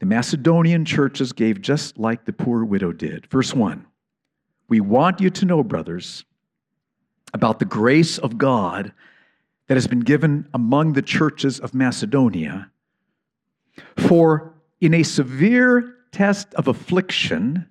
The 0.00 0.04
Macedonian 0.04 0.84
churches 0.84 1.32
gave 1.32 1.62
just 1.62 1.96
like 1.96 2.26
the 2.26 2.34
poor 2.34 2.62
widow 2.66 2.92
did. 2.92 3.26
Verse 3.28 3.54
1. 3.54 3.86
We 4.68 4.80
want 4.80 5.20
you 5.20 5.30
to 5.30 5.44
know, 5.44 5.62
brothers, 5.62 6.24
about 7.32 7.58
the 7.58 7.64
grace 7.64 8.18
of 8.18 8.38
God 8.38 8.92
that 9.68 9.74
has 9.74 9.86
been 9.86 10.00
given 10.00 10.48
among 10.54 10.92
the 10.92 11.02
churches 11.02 11.60
of 11.60 11.74
Macedonia. 11.74 12.70
For 13.96 14.54
in 14.80 14.94
a 14.94 15.02
severe 15.02 15.96
test 16.12 16.54
of 16.54 16.68
affliction, 16.68 17.66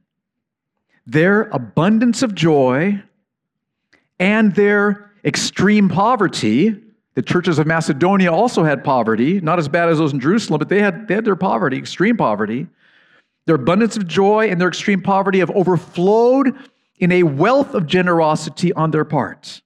their 1.07 1.43
abundance 1.43 2.21
of 2.21 2.35
joy 2.35 3.01
and 4.19 4.55
their 4.55 5.11
extreme 5.23 5.89
poverty. 5.89 6.81
The 7.15 7.21
churches 7.21 7.59
of 7.59 7.67
Macedonia 7.67 8.31
also 8.31 8.63
had 8.63 8.83
poverty, 8.83 9.39
not 9.39 9.59
as 9.59 9.67
bad 9.67 9.89
as 9.89 9.97
those 9.97 10.13
in 10.13 10.19
Jerusalem, 10.19 10.59
but 10.59 10.69
they 10.69 10.81
had, 10.81 11.07
they 11.07 11.15
had 11.15 11.25
their 11.25 11.35
poverty, 11.35 11.77
extreme 11.77 12.17
poverty. 12.17 12.67
Their 13.45 13.55
abundance 13.55 13.95
of 13.95 14.07
joy 14.07 14.49
and 14.49 14.59
their 14.59 14.67
extreme 14.67 15.01
poverty 15.01 15.39
have 15.39 15.51
overflowed 15.51 16.55
in 16.97 17.11
a 17.11 17.23
wealth 17.23 17.73
of 17.73 17.87
generosity 17.87 18.71
on 18.73 18.91
their 18.91 19.05
part. 19.05 19.61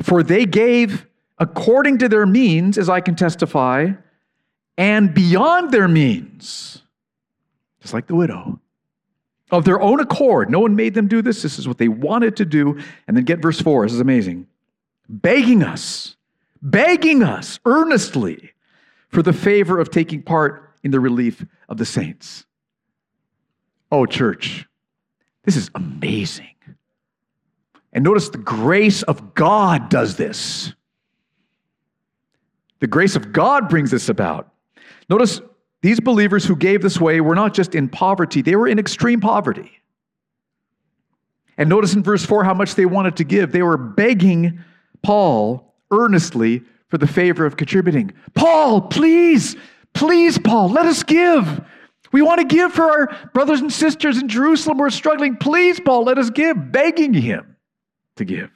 For 0.00 0.22
they 0.22 0.44
gave 0.44 1.06
according 1.38 1.98
to 1.98 2.08
their 2.08 2.26
means, 2.26 2.78
as 2.78 2.88
I 2.88 3.00
can 3.00 3.16
testify, 3.16 3.92
and 4.76 5.12
beyond 5.12 5.70
their 5.70 5.88
means, 5.88 6.82
just 7.80 7.94
like 7.94 8.06
the 8.06 8.14
widow 8.14 8.60
of 9.50 9.64
their 9.64 9.80
own 9.80 10.00
accord. 10.00 10.50
No 10.50 10.60
one 10.60 10.74
made 10.74 10.94
them 10.94 11.08
do 11.08 11.20
this. 11.20 11.42
This 11.42 11.58
is 11.58 11.68
what 11.68 11.78
they 11.78 11.88
wanted 11.88 12.36
to 12.36 12.44
do. 12.44 12.78
And 13.06 13.16
then 13.16 13.24
get 13.24 13.40
verse 13.40 13.60
4. 13.60 13.84
This 13.84 13.92
is 13.92 14.00
amazing. 14.00 14.46
Begging 15.08 15.62
us, 15.62 16.16
begging 16.62 17.22
us 17.22 17.60
earnestly 17.66 18.52
for 19.08 19.22
the 19.22 19.32
favor 19.32 19.78
of 19.78 19.90
taking 19.90 20.22
part 20.22 20.70
in 20.82 20.90
the 20.90 21.00
relief 21.00 21.44
of 21.68 21.76
the 21.76 21.84
saints. 21.84 22.46
Oh, 23.90 24.06
church, 24.06 24.66
this 25.44 25.56
is 25.56 25.70
amazing. 25.74 26.54
And 27.92 28.04
notice 28.04 28.30
the 28.30 28.38
grace 28.38 29.02
of 29.02 29.34
God 29.34 29.88
does 29.88 30.16
this. 30.16 30.72
The 32.80 32.86
grace 32.86 33.16
of 33.16 33.32
God 33.32 33.68
brings 33.68 33.90
this 33.90 34.08
about. 34.08 34.52
Notice 35.08 35.40
these 35.82 36.00
believers 36.00 36.44
who 36.44 36.56
gave 36.56 36.80
this 36.80 37.00
way 37.00 37.20
were 37.20 37.34
not 37.34 37.54
just 37.54 37.74
in 37.74 37.88
poverty, 37.88 38.42
they 38.42 38.56
were 38.56 38.68
in 38.68 38.78
extreme 38.78 39.20
poverty. 39.20 39.70
And 41.58 41.68
notice 41.68 41.94
in 41.94 42.02
verse 42.02 42.24
4 42.24 42.44
how 42.44 42.54
much 42.54 42.76
they 42.76 42.86
wanted 42.86 43.16
to 43.16 43.24
give. 43.24 43.52
They 43.52 43.62
were 43.62 43.76
begging 43.76 44.60
Paul 45.02 45.74
earnestly 45.90 46.62
for 46.88 46.98
the 46.98 47.06
favor 47.06 47.44
of 47.44 47.56
contributing. 47.56 48.12
Paul, 48.34 48.80
please, 48.80 49.56
please, 49.92 50.38
Paul, 50.38 50.70
let 50.70 50.86
us 50.86 51.02
give. 51.02 51.62
We 52.12 52.22
want 52.22 52.40
to 52.40 52.46
give 52.46 52.72
for 52.72 52.82
our 52.82 53.30
brothers 53.32 53.60
and 53.60 53.72
sisters 53.72 54.18
in 54.18 54.28
Jerusalem 54.28 54.76
who 54.78 54.84
are 54.84 54.90
struggling. 54.90 55.36
Please, 55.36 55.80
Paul, 55.80 56.04
let 56.04 56.18
us 56.18 56.30
give, 56.30 56.70
begging 56.70 57.14
him 57.14 57.56
to 58.16 58.24
give. 58.24 58.50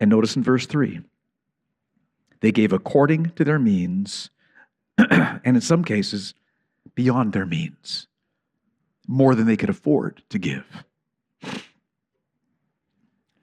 And 0.00 0.10
notice 0.10 0.36
in 0.36 0.42
verse 0.42 0.66
3 0.66 1.00
they 2.40 2.52
gave 2.52 2.72
according 2.72 3.30
to 3.30 3.44
their 3.44 3.58
means 3.58 4.30
and 4.98 5.40
in 5.44 5.60
some 5.60 5.84
cases, 5.84 6.34
beyond 6.94 7.32
their 7.32 7.46
means, 7.46 8.08
more 9.06 9.34
than 9.34 9.46
they 9.46 9.56
could 9.56 9.70
afford 9.70 10.22
to 10.30 10.38
give. 10.38 10.66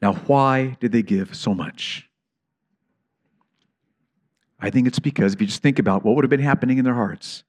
Now, 0.02 0.14
why 0.14 0.78
did 0.80 0.92
they 0.92 1.02
give 1.02 1.34
so 1.34 1.54
much? 1.54 2.10
I 4.60 4.70
think 4.70 4.88
it's 4.88 5.00
because, 5.00 5.34
if 5.34 5.42
you 5.42 5.48
just 5.48 5.62
think 5.62 5.80
about 5.80 6.04
what 6.04 6.16
would 6.16 6.24
have 6.24 6.30
been 6.30 6.40
happening 6.40 6.78
in 6.78 6.86
their 6.86 6.94
hearts, 6.94 7.44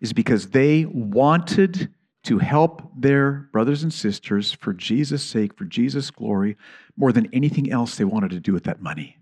is 0.00 0.12
because 0.12 0.50
they 0.50 0.84
wanted 0.86 1.92
to 2.22 2.38
help 2.38 2.90
their 2.96 3.48
brothers 3.52 3.82
and 3.82 3.92
sisters 3.92 4.52
for 4.52 4.72
Jesus' 4.72 5.22
sake, 5.22 5.56
for 5.56 5.64
Jesus' 5.64 6.10
glory, 6.10 6.56
more 6.96 7.12
than 7.12 7.28
anything 7.32 7.70
else 7.70 7.96
they 7.96 8.04
wanted 8.04 8.30
to 8.30 8.40
do 8.40 8.52
with 8.52 8.64
that 8.64 8.82
money 8.82 9.20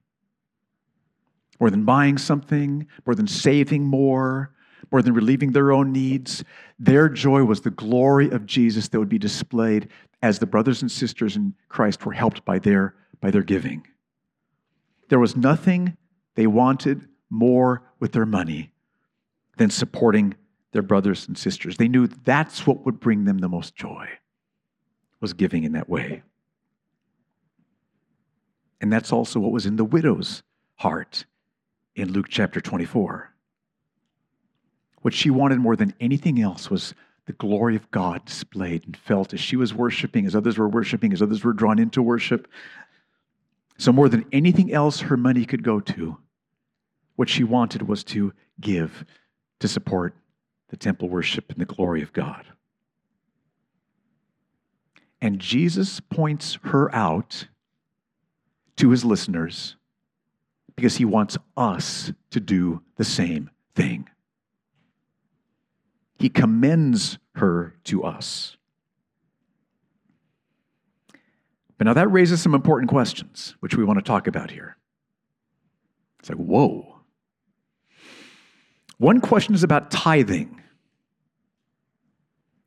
more 1.61 1.71
than 1.71 1.85
buying 1.85 2.19
something, 2.19 2.87
more 3.07 3.15
than 3.15 3.27
saving 3.27 3.85
more, 3.85 4.53
more 4.91 5.03
than 5.03 5.15
relieving 5.15 5.53
their 5.53 5.73
own 5.73 5.93
needs. 5.93 6.45
Their 6.79 7.09
joy 7.09 7.45
was 7.45 7.61
the 7.61 7.71
glory 7.71 8.31
of 8.31 8.47
Jesus 8.47 8.89
that 8.89 8.99
would 8.99 9.09
be 9.09 9.19
displayed 9.19 9.89
as 10.23 10.39
the 10.39 10.47
brothers 10.47 10.83
and 10.83 10.91
sisters 10.91 11.37
in 11.37 11.55
Christ 11.69 12.05
were 12.05 12.13
helped 12.13 12.45
by 12.45 12.59
their, 12.59 12.95
by 13.21 13.31
their 13.31 13.43
giving. 13.43 13.87
There 15.09 15.19
was 15.19 15.37
nothing 15.37 15.97
they 16.35 16.47
wanted 16.47 17.09
more 17.31 17.83
with 17.99 18.13
their 18.13 18.27
money 18.27 18.73
than 19.57 19.71
supporting 19.71 20.35
their 20.73 20.83
brothers 20.83 21.27
and 21.27 21.37
sisters. 21.37 21.77
They 21.77 21.89
knew 21.89 22.07
that's 22.07 22.67
what 22.67 22.85
would 22.85 23.01
bring 23.01 23.25
them 23.25 23.39
the 23.39 23.49
most 23.49 23.75
joy, 23.75 24.09
was 25.21 25.33
giving 25.33 25.65
in 25.65 25.73
that 25.73 25.89
way. 25.89 26.23
And 28.81 28.93
that's 28.93 29.13
also 29.13 29.41
what 29.41 29.53
was 29.53 29.67
in 29.67 29.77
the 29.77 29.85
widow's 29.85 30.43
heart 30.77 31.25
in 31.97 32.13
Luke 32.13 32.29
chapter 32.29 32.61
24. 32.61 33.33
What 35.03 35.15
she 35.15 35.31
wanted 35.31 35.59
more 35.59 35.77
than 35.77 35.95
anything 36.01 36.41
else 36.41 36.71
was 36.71 36.95
the 37.27 37.33
glory 37.35 37.77
of 37.77 37.91
God 37.91 38.25
displayed 38.25 38.85
and 38.87 38.97
felt 38.97 39.35
as 39.35 39.41
she 39.41 39.57
was 39.57 39.75
worshiping, 39.75 40.27
as 40.27 40.35
others 40.35 40.59
were 40.59 40.69
worshiping, 40.69 41.13
as 41.13 41.23
others 41.23 41.45
were 41.45 41.53
drawn 41.53 41.79
into 41.79 42.03
worship. 42.03 42.49
So, 43.77 43.93
more 43.93 44.09
than 44.09 44.25
anything 44.33 44.73
else 44.73 45.01
her 45.01 45.17
money 45.17 45.45
could 45.45 45.63
go 45.63 45.79
to, 45.81 46.17
what 47.17 47.29
she 47.29 47.45
wanted 47.45 47.83
was 47.83 48.03
to 48.05 48.33
give 48.61 49.05
to 49.61 49.69
support 49.69 50.15
the 50.69 50.77
temple 50.77 51.09
worship 51.09 51.51
and 51.51 51.59
the 51.59 51.65
glory 51.65 52.03
of 52.03 52.13
God. 52.13 52.47
And 55.21 55.39
Jesus 55.41 56.01
points 56.01 56.59
her 56.65 56.95
out 56.95 57.49
to 58.77 58.91
his 58.91 59.05
listeners 59.05 59.77
because 60.77 60.97
he 60.97 61.05
wants 61.05 61.37
us 61.57 62.13
to 62.31 62.39
do 62.39 62.83
the 62.97 63.05
same 63.05 63.51
thing. 63.75 64.09
He 66.19 66.29
commends 66.29 67.19
her 67.35 67.75
to 67.85 68.05
us. 68.05 68.57
But 71.79 71.87
now 71.87 71.95
that 71.95 72.11
raises 72.11 72.43
some 72.43 72.55
important 72.55 72.91
questions, 72.91 73.57
which 73.61 73.77
we 73.77 73.85
want 73.85 73.99
to 73.99 74.05
talk 74.05 74.27
about 74.27 74.51
here. 74.51 74.77
It's 76.19 76.29
like, 76.29 76.39
whoa. 76.39 76.98
One 78.99 79.21
question 79.21 79.55
is 79.55 79.63
about 79.63 79.91
tithing. 79.91 80.61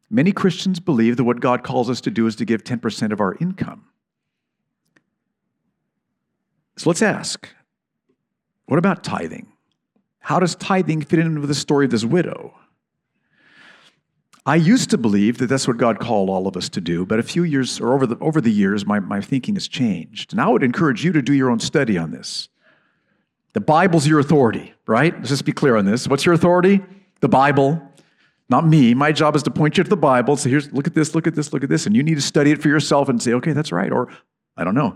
Many 0.09 0.31
Christians 0.31 0.79
believe 0.79 1.17
that 1.17 1.23
what 1.23 1.39
God 1.39 1.63
calls 1.63 1.89
us 1.89 2.01
to 2.01 2.11
do 2.11 2.27
is 2.27 2.35
to 2.37 2.45
give 2.45 2.63
10% 2.63 3.11
of 3.11 3.21
our 3.21 3.35
income. 3.39 3.85
So 6.77 6.89
let's 6.89 7.01
ask 7.01 7.47
what 8.65 8.77
about 8.77 9.03
tithing? 9.03 9.51
How 10.19 10.39
does 10.39 10.55
tithing 10.55 11.01
fit 11.01 11.19
in 11.19 11.41
with 11.41 11.49
the 11.49 11.55
story 11.55 11.85
of 11.85 11.91
this 11.91 12.05
widow? 12.05 12.53
I 14.45 14.55
used 14.55 14.89
to 14.91 14.97
believe 14.97 15.37
that 15.37 15.47
that's 15.47 15.67
what 15.67 15.77
God 15.77 15.99
called 15.99 16.29
all 16.29 16.47
of 16.47 16.55
us 16.55 16.69
to 16.69 16.81
do, 16.81 17.05
but 17.05 17.19
a 17.19 17.23
few 17.23 17.43
years 17.43 17.79
or 17.79 17.93
over 17.93 18.07
the, 18.07 18.17
over 18.19 18.41
the 18.41 18.51
years, 18.51 18.85
my, 18.85 18.99
my 18.99 19.21
thinking 19.21 19.55
has 19.55 19.67
changed. 19.67 20.31
And 20.31 20.41
I 20.41 20.47
would 20.47 20.63
encourage 20.63 21.03
you 21.03 21.11
to 21.11 21.21
do 21.21 21.33
your 21.33 21.51
own 21.51 21.59
study 21.59 21.97
on 21.97 22.11
this. 22.11 22.49
The 23.53 23.61
Bible's 23.61 24.07
your 24.07 24.19
authority, 24.19 24.73
right? 24.87 25.15
Let's 25.15 25.29
just 25.29 25.45
be 25.45 25.51
clear 25.51 25.75
on 25.75 25.85
this. 25.85 26.07
What's 26.07 26.25
your 26.25 26.33
authority? 26.33 26.81
The 27.19 27.27
Bible, 27.29 27.81
not 28.49 28.65
me. 28.65 28.93
My 28.93 29.11
job 29.11 29.35
is 29.35 29.43
to 29.43 29.51
point 29.51 29.77
you 29.77 29.83
to 29.83 29.89
the 29.89 29.97
Bible. 29.97 30.37
So 30.37 30.49
here's, 30.49 30.71
look 30.71 30.87
at 30.87 30.93
this, 30.93 31.13
look 31.15 31.27
at 31.27 31.35
this, 31.35 31.53
look 31.53 31.63
at 31.63 31.69
this. 31.69 31.85
And 31.85 31.95
you 31.95 32.03
need 32.03 32.15
to 32.15 32.21
study 32.21 32.51
it 32.51 32.61
for 32.61 32.69
yourself 32.69 33.09
and 33.09 33.21
say, 33.21 33.33
okay, 33.33 33.53
that's 33.53 33.71
right. 33.71 33.91
Or 33.91 34.09
I 34.57 34.63
don't 34.63 34.75
know. 34.75 34.95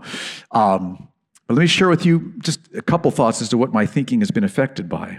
Um, 0.52 1.08
but 1.46 1.54
let 1.54 1.60
me 1.60 1.66
share 1.66 1.88
with 1.88 2.04
you 2.04 2.34
just 2.38 2.60
a 2.74 2.82
couple 2.82 3.10
thoughts 3.10 3.40
as 3.40 3.48
to 3.50 3.58
what 3.58 3.72
my 3.72 3.86
thinking 3.86 4.20
has 4.20 4.30
been 4.30 4.44
affected 4.44 4.88
by. 4.88 5.18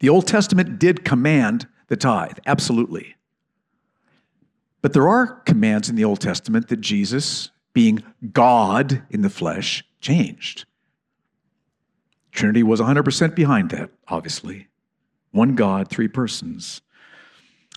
The 0.00 0.08
Old 0.08 0.26
Testament 0.26 0.78
did 0.78 1.04
command 1.04 1.68
the 1.88 1.96
tithe, 1.96 2.38
absolutely. 2.46 3.14
But 4.82 4.92
there 4.92 5.08
are 5.08 5.26
commands 5.42 5.88
in 5.88 5.94
the 5.94 6.04
Old 6.04 6.20
Testament 6.20 6.68
that 6.68 6.80
Jesus, 6.80 7.50
being 7.72 8.02
God 8.32 9.04
in 9.10 9.22
the 9.22 9.30
flesh, 9.30 9.84
changed. 10.00 10.66
Trinity 12.32 12.62
was 12.62 12.80
100% 12.80 13.34
behind 13.34 13.70
that, 13.70 13.90
obviously. 14.08 14.68
One 15.30 15.54
God, 15.54 15.88
three 15.88 16.08
persons. 16.08 16.80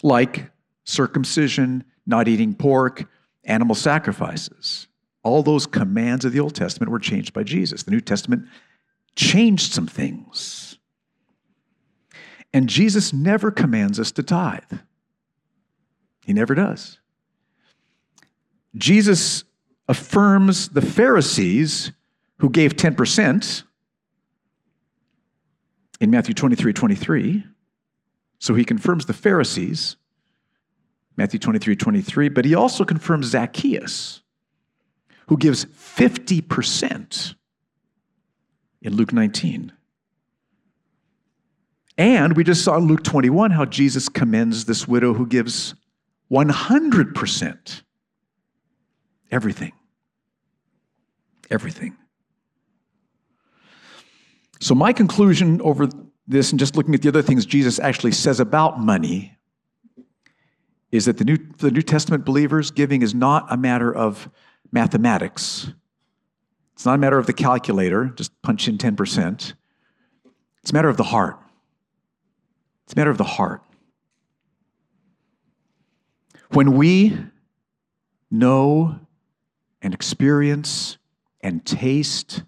Like 0.01 0.49
circumcision, 0.85 1.83
not 2.05 2.27
eating 2.27 2.55
pork, 2.55 3.05
animal 3.43 3.75
sacrifices. 3.75 4.87
All 5.23 5.43
those 5.43 5.67
commands 5.67 6.25
of 6.25 6.31
the 6.31 6.39
Old 6.39 6.55
Testament 6.55 6.91
were 6.91 6.99
changed 6.99 7.33
by 7.33 7.43
Jesus. 7.43 7.83
The 7.83 7.91
New 7.91 8.01
Testament 8.01 8.47
changed 9.15 9.73
some 9.73 9.87
things. 9.87 10.77
And 12.53 12.69
Jesus 12.69 13.11
never 13.11 13.51
commands 13.51 13.99
us 13.99 14.11
to 14.13 14.23
tithe, 14.23 14.79
he 16.25 16.33
never 16.33 16.55
does. 16.55 16.99
Jesus 18.75 19.43
affirms 19.87 20.69
the 20.69 20.81
Pharisees 20.81 21.91
who 22.39 22.49
gave 22.49 22.75
10% 22.75 23.63
in 25.99 26.12
Matthew 26.12 26.34
23 26.34 26.73
23. 26.73 27.43
So 28.39 28.53
he 28.53 28.65
confirms 28.65 29.05
the 29.05 29.13
Pharisees, 29.13 29.95
Matthew 31.17 31.39
23 31.39 31.75
23, 31.75 32.29
but 32.29 32.45
he 32.45 32.53
also 32.53 32.84
confirms 32.84 33.27
Zacchaeus, 33.27 34.21
who 35.27 35.38
gives 35.38 35.65
50% 35.65 37.36
in 38.81 38.95
Luke 38.95 39.13
19. 39.13 39.71
And 41.97 42.36
we 42.36 42.43
just 42.43 42.63
saw 42.63 42.77
in 42.77 42.88
Luke 42.88 43.03
21 43.03 43.51
how 43.51 43.65
Jesus 43.65 44.10
commends 44.10 44.65
this 44.65 44.88
widow 44.88 45.13
who 45.13 45.25
gives 45.25 45.75
100%. 46.29 47.81
Everything. 49.31 49.71
Everything. 51.49 51.95
So, 54.65 54.73
my 54.73 54.93
conclusion 54.93 55.62
over 55.62 55.88
this, 56.28 56.49
and 56.49 56.60
just 56.60 56.75
looking 56.75 56.95
at 56.95 57.04
the 57.04 57.08
other 57.08 57.21
things 57.21 57.45
Jesus 57.45 57.78
actually 57.78 58.13
says 58.13 58.39
about 58.39 58.80
money, 58.80 59.38
is 60.91 61.06
that 61.06 61.19
the 61.19 61.23
New, 61.23 61.38
the 61.60 61.69
New 61.69 61.84
Testament 61.84 62.25
believers, 62.25 62.71
giving 62.71 63.04
is 63.04 63.13
not 63.13 63.45
a 63.51 63.58
matter 63.58 63.95
of 63.95 64.28
mathematics. 64.71 65.71
It's 66.73 66.84
not 66.84 66.95
a 66.95 66.97
matter 66.97 67.19
of 67.19 67.28
the 67.28 67.34
calculator, 67.34 68.06
just 68.06 68.41
punch 68.41 68.67
in 68.67 68.80
10%. 68.80 69.54
It's 70.63 70.71
a 70.71 70.73
matter 70.73 70.89
of 70.89 70.97
the 70.97 71.04
heart. 71.04 71.38
It's 72.86 72.93
a 72.93 72.97
matter 72.97 73.12
of 73.12 73.19
the 73.19 73.23
heart. 73.23 73.62
When 76.54 76.75
we 76.75 77.15
know 78.32 78.99
and 79.84 79.93
experience 79.93 80.97
and 81.41 81.63
taste 81.63 82.41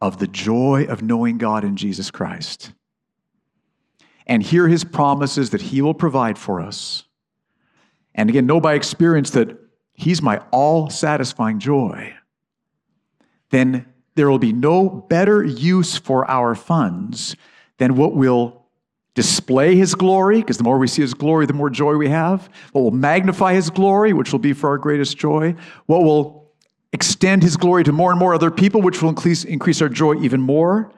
of 0.00 0.18
the 0.18 0.26
joy 0.26 0.84
of 0.88 1.02
knowing 1.02 1.38
God 1.38 1.64
in 1.64 1.76
Jesus 1.76 2.10
Christ 2.10 2.72
and 4.26 4.42
hear 4.42 4.68
his 4.68 4.84
promises 4.84 5.50
that 5.50 5.62
he 5.62 5.80
will 5.80 5.94
provide 5.94 6.36
for 6.36 6.60
us, 6.60 7.04
and 8.14 8.28
again, 8.28 8.46
know 8.46 8.60
by 8.60 8.74
experience 8.74 9.30
that 9.30 9.56
he's 9.94 10.20
my 10.20 10.38
all 10.50 10.90
satisfying 10.90 11.58
joy, 11.58 12.14
then 13.50 13.86
there 14.14 14.30
will 14.30 14.38
be 14.38 14.52
no 14.52 14.88
better 14.88 15.44
use 15.44 15.96
for 15.96 16.28
our 16.30 16.54
funds 16.54 17.36
than 17.78 17.96
what 17.96 18.14
will 18.14 18.64
display 19.14 19.76
his 19.76 19.94
glory, 19.94 20.40
because 20.40 20.58
the 20.58 20.64
more 20.64 20.78
we 20.78 20.86
see 20.86 21.02
his 21.02 21.14
glory, 21.14 21.46
the 21.46 21.52
more 21.52 21.70
joy 21.70 21.96
we 21.96 22.08
have. 22.08 22.50
What 22.72 22.82
will 22.82 22.90
magnify 22.90 23.54
his 23.54 23.70
glory, 23.70 24.12
which 24.12 24.32
will 24.32 24.38
be 24.38 24.52
for 24.52 24.70
our 24.70 24.78
greatest 24.78 25.16
joy. 25.16 25.54
What 25.86 26.02
will 26.02 26.45
extend 26.96 27.42
his 27.42 27.56
glory 27.56 27.84
to 27.84 27.92
more 27.92 28.10
and 28.10 28.18
more 28.18 28.34
other 28.34 28.50
people, 28.50 28.80
which 28.80 29.02
will 29.02 29.10
increase, 29.10 29.44
increase 29.44 29.80
our 29.82 29.88
joy 29.88 30.14
even 30.22 30.40
more. 30.40 30.90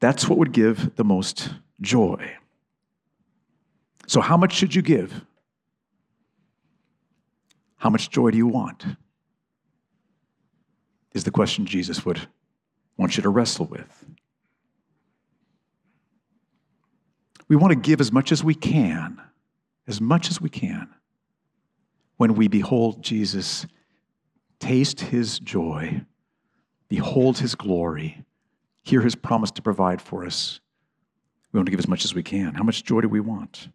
That's 0.00 0.28
what 0.28 0.38
would 0.38 0.52
give 0.52 0.94
the 0.96 1.04
most 1.04 1.48
joy. 1.80 2.36
So, 4.06 4.20
how 4.20 4.36
much 4.36 4.52
should 4.52 4.74
you 4.74 4.82
give? 4.82 5.24
How 7.78 7.88
much 7.88 8.10
joy 8.10 8.30
do 8.30 8.36
you 8.36 8.46
want? 8.46 8.84
Is 11.14 11.24
the 11.24 11.30
question 11.30 11.64
Jesus 11.64 12.04
would 12.04 12.20
want 12.96 13.16
you 13.16 13.22
to 13.22 13.28
wrestle 13.28 13.66
with. 13.66 14.04
We 17.48 17.56
want 17.56 17.72
to 17.72 17.78
give 17.78 18.00
as 18.00 18.12
much 18.12 18.32
as 18.32 18.42
we 18.42 18.54
can, 18.54 19.20
as 19.86 20.00
much 20.00 20.30
as 20.30 20.40
we 20.40 20.48
can, 20.48 20.88
when 22.16 22.34
we 22.34 22.48
behold 22.48 23.02
Jesus, 23.02 23.66
taste 24.58 25.00
his 25.00 25.38
joy, 25.38 26.02
behold 26.88 27.38
his 27.38 27.54
glory, 27.54 28.24
hear 28.82 29.00
his 29.00 29.14
promise 29.14 29.50
to 29.52 29.62
provide 29.62 30.00
for 30.00 30.24
us. 30.24 30.60
We 31.52 31.58
want 31.58 31.66
to 31.66 31.70
give 31.70 31.80
as 31.80 31.88
much 31.88 32.04
as 32.04 32.14
we 32.14 32.22
can. 32.22 32.54
How 32.54 32.62
much 32.62 32.84
joy 32.84 33.00
do 33.00 33.08
we 33.08 33.20
want? 33.20 33.68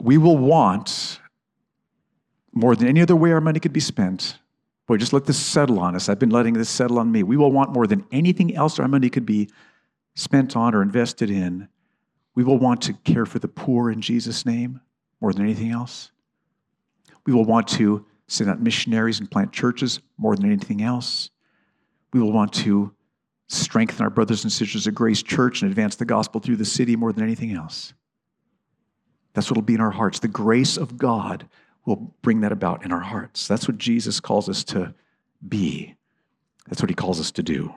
We 0.00 0.18
will 0.18 0.36
want 0.36 1.20
more 2.52 2.76
than 2.76 2.88
any 2.88 3.00
other 3.00 3.16
way 3.16 3.32
our 3.32 3.40
money 3.40 3.60
could 3.60 3.72
be 3.72 3.80
spent. 3.80 4.38
Boy, 4.86 4.98
just 4.98 5.12
let 5.12 5.24
this 5.24 5.38
settle 5.38 5.80
on 5.80 5.96
us. 5.96 6.08
I've 6.08 6.18
been 6.18 6.30
letting 6.30 6.54
this 6.54 6.68
settle 6.68 6.98
on 6.98 7.10
me. 7.10 7.22
We 7.22 7.36
will 7.36 7.50
want 7.50 7.72
more 7.72 7.86
than 7.86 8.04
anything 8.12 8.54
else 8.54 8.78
our 8.78 8.88
money 8.88 9.10
could 9.10 9.26
be 9.26 9.48
spent 10.14 10.56
on 10.56 10.74
or 10.74 10.82
invested 10.82 11.30
in 11.30 11.68
We 12.34 12.44
will 12.44 12.58
want 12.58 12.82
to 12.82 12.92
care 12.92 13.26
for 13.26 13.38
the 13.38 13.48
poor 13.48 13.90
in 13.90 14.00
Jesus' 14.00 14.44
name 14.44 14.80
more 15.20 15.32
than 15.32 15.42
anything 15.42 15.70
else. 15.70 16.10
We 17.24 17.32
will 17.32 17.44
want 17.44 17.68
to 17.68 18.04
send 18.28 18.50
out 18.50 18.60
missionaries 18.60 19.20
and 19.20 19.30
plant 19.30 19.52
churches 19.52 20.00
more 20.18 20.36
than 20.36 20.46
anything 20.46 20.82
else. 20.82 21.30
We 22.12 22.20
will 22.20 22.32
want 22.32 22.52
to 22.54 22.92
strengthen 23.48 24.02
our 24.02 24.10
brothers 24.10 24.42
and 24.42 24.52
sisters 24.52 24.86
at 24.86 24.94
Grace 24.94 25.22
Church 25.22 25.62
and 25.62 25.70
advance 25.70 25.96
the 25.96 26.04
gospel 26.04 26.40
through 26.40 26.56
the 26.56 26.64
city 26.64 26.96
more 26.96 27.12
than 27.12 27.22
anything 27.22 27.52
else. 27.52 27.94
That's 29.34 29.50
what 29.50 29.56
will 29.56 29.62
be 29.62 29.74
in 29.74 29.80
our 29.80 29.90
hearts. 29.90 30.18
The 30.18 30.28
grace 30.28 30.76
of 30.76 30.96
God 30.96 31.48
will 31.84 32.14
bring 32.22 32.40
that 32.40 32.52
about 32.52 32.84
in 32.84 32.92
our 32.92 33.00
hearts. 33.00 33.46
That's 33.46 33.68
what 33.68 33.78
Jesus 33.78 34.18
calls 34.18 34.48
us 34.48 34.64
to 34.64 34.94
be. 35.46 35.94
That's 36.68 36.82
what 36.82 36.90
he 36.90 36.94
calls 36.94 37.20
us 37.20 37.30
to 37.32 37.42
do. 37.42 37.74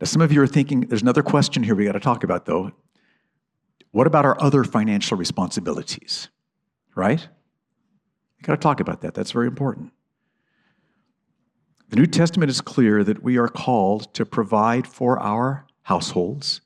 Now, 0.00 0.04
some 0.04 0.20
of 0.22 0.30
you 0.30 0.42
are 0.42 0.46
thinking 0.46 0.82
there's 0.82 1.02
another 1.02 1.22
question 1.22 1.62
here 1.62 1.74
we 1.74 1.86
got 1.86 1.92
to 1.92 2.00
talk 2.00 2.22
about, 2.22 2.44
though. 2.44 2.70
What 3.96 4.06
about 4.06 4.26
our 4.26 4.38
other 4.42 4.62
financial 4.62 5.16
responsibilities? 5.16 6.28
Right? 6.94 7.26
We 8.36 8.42
got 8.42 8.52
to 8.52 8.60
talk 8.60 8.78
about 8.78 9.00
that. 9.00 9.14
That's 9.14 9.30
very 9.30 9.46
important. 9.46 9.90
The 11.88 11.96
New 11.96 12.04
Testament 12.04 12.50
is 12.50 12.60
clear 12.60 13.02
that 13.02 13.22
we 13.22 13.38
are 13.38 13.48
called 13.48 14.12
to 14.12 14.26
provide 14.26 14.86
for 14.86 15.18
our 15.18 15.66
households 15.84 16.60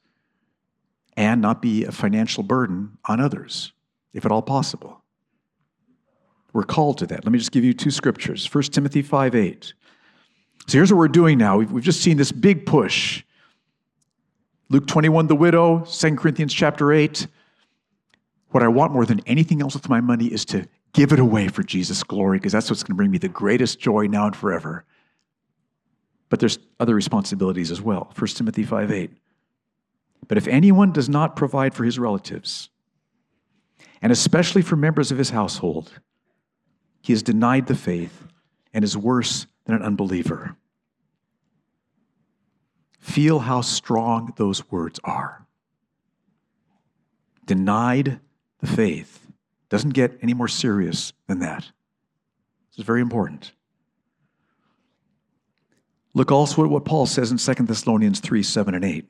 and 1.17 1.41
not 1.41 1.63
be 1.63 1.85
a 1.85 1.93
financial 1.93 2.43
burden 2.43 2.99
on 3.05 3.21
others, 3.21 3.75
if 4.13 4.27
at 4.27 4.33
all 4.33 4.43
possible. 4.43 5.05
We're 6.53 6.65
called 6.65 6.99
to 6.99 7.07
that. 7.07 7.25
Let 7.25 7.31
me 7.31 7.39
just 7.39 7.53
give 7.53 7.63
you 7.63 7.75
two 7.75 7.93
scriptures 7.93 8.53
1 8.53 8.65
Timothy 8.65 9.03
5 9.03 9.37
8. 9.37 9.73
So 10.67 10.79
here's 10.79 10.93
what 10.93 10.99
we're 10.99 11.07
doing 11.07 11.39
now. 11.39 11.59
We've, 11.59 11.71
we've 11.71 11.85
just 11.85 12.01
seen 12.01 12.17
this 12.17 12.33
big 12.33 12.67
push. 12.67 13.23
Luke 14.71 14.87
21, 14.87 15.27
the 15.27 15.35
widow, 15.35 15.81
2 15.81 16.15
Corinthians 16.15 16.55
chapter 16.55 16.93
8. 16.93 17.27
What 18.51 18.63
I 18.63 18.69
want 18.69 18.93
more 18.93 19.05
than 19.05 19.21
anything 19.27 19.61
else 19.61 19.75
with 19.75 19.89
my 19.89 20.01
money 20.01 20.27
is 20.27 20.45
to 20.47 20.69
give 20.93 21.13
it 21.13 21.19
away 21.19 21.49
for 21.49 21.65
Jesus' 21.65 22.05
glory, 22.05 22.39
because 22.39 22.53
that's 22.53 22.71
what's 22.71 22.85
going 22.85 22.95
to 22.95 22.97
bring 22.97 23.11
me 23.11 23.19
the 23.19 23.29
greatest 23.29 23.81
joy 23.81 24.07
now 24.07 24.27
and 24.27 24.37
forever. 24.37 24.85
But 26.29 26.39
there's 26.39 26.61
other 26.79 26.95
responsibilities 26.95 27.73
as 27.73 27.83
well. 27.83 28.13
1 28.17 28.29
Timothy 28.29 28.63
5 28.63 28.93
8. 28.93 29.11
But 30.29 30.39
if 30.39 30.47
anyone 30.47 30.93
does 30.93 31.09
not 31.09 31.35
provide 31.35 31.75
for 31.75 31.83
his 31.83 31.99
relatives, 31.99 32.69
and 34.01 34.13
especially 34.13 34.63
for 34.63 34.77
members 34.77 35.11
of 35.11 35.19
his 35.19 35.31
household, 35.31 35.99
he 37.03 37.13
has 37.13 37.25
denied 37.25 37.67
the 37.67 37.75
faith 37.75 38.25
and 38.73 38.85
is 38.85 38.97
worse 38.97 39.49
than 39.65 39.75
an 39.75 39.83
unbeliever. 39.83 40.57
Feel 43.01 43.41
how 43.41 43.63
strong 43.63 44.33
those 44.37 44.71
words 44.71 45.01
are. 45.03 45.47
Denied 47.47 48.21
the 48.61 48.67
faith 48.67 49.27
doesn't 49.71 49.91
get 49.91 50.19
any 50.21 50.35
more 50.35 50.49
serious 50.49 51.13
than 51.27 51.39
that. 51.39 51.61
This 52.71 52.79
is 52.79 52.85
very 52.85 53.01
important. 53.01 53.53
Look 56.13 56.31
also 56.31 56.65
at 56.65 56.71
what 56.71 56.85
Paul 56.85 57.07
says 57.07 57.31
in 57.31 57.39
2 57.39 57.65
Thessalonians 57.65 58.21
3 58.21 58.43
7 58.43 58.75
and 58.75 58.85
8. 58.85 59.07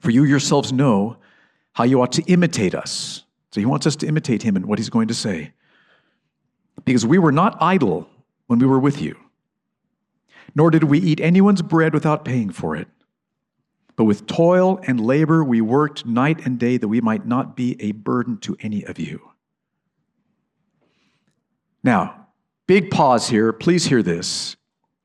For 0.00 0.10
you 0.10 0.24
yourselves 0.24 0.72
know 0.72 1.16
how 1.72 1.84
you 1.84 2.00
ought 2.00 2.12
to 2.12 2.22
imitate 2.22 2.74
us. 2.74 3.24
So 3.50 3.60
he 3.60 3.66
wants 3.66 3.86
us 3.86 3.96
to 3.96 4.06
imitate 4.06 4.42
him 4.42 4.56
in 4.56 4.66
what 4.66 4.78
he's 4.78 4.90
going 4.90 5.08
to 5.08 5.14
say. 5.14 5.52
Because 6.84 7.04
we 7.04 7.18
were 7.18 7.32
not 7.32 7.56
idle 7.60 8.08
when 8.46 8.58
we 8.58 8.66
were 8.66 8.78
with 8.78 9.00
you, 9.00 9.16
nor 10.54 10.70
did 10.70 10.84
we 10.84 10.98
eat 10.98 11.20
anyone's 11.20 11.62
bread 11.62 11.94
without 11.94 12.24
paying 12.24 12.50
for 12.50 12.76
it. 12.76 12.88
But 13.96 14.04
with 14.04 14.26
toil 14.26 14.80
and 14.86 15.00
labor 15.00 15.44
we 15.44 15.60
worked 15.60 16.04
night 16.04 16.44
and 16.44 16.58
day 16.58 16.76
that 16.76 16.88
we 16.88 17.00
might 17.00 17.26
not 17.26 17.56
be 17.56 17.80
a 17.80 17.92
burden 17.92 18.38
to 18.38 18.56
any 18.60 18.84
of 18.84 18.98
you. 18.98 19.20
Now, 21.82 22.28
big 22.66 22.90
pause 22.90 23.28
here. 23.28 23.52
Please 23.52 23.84
hear 23.84 24.02
this. 24.02 24.56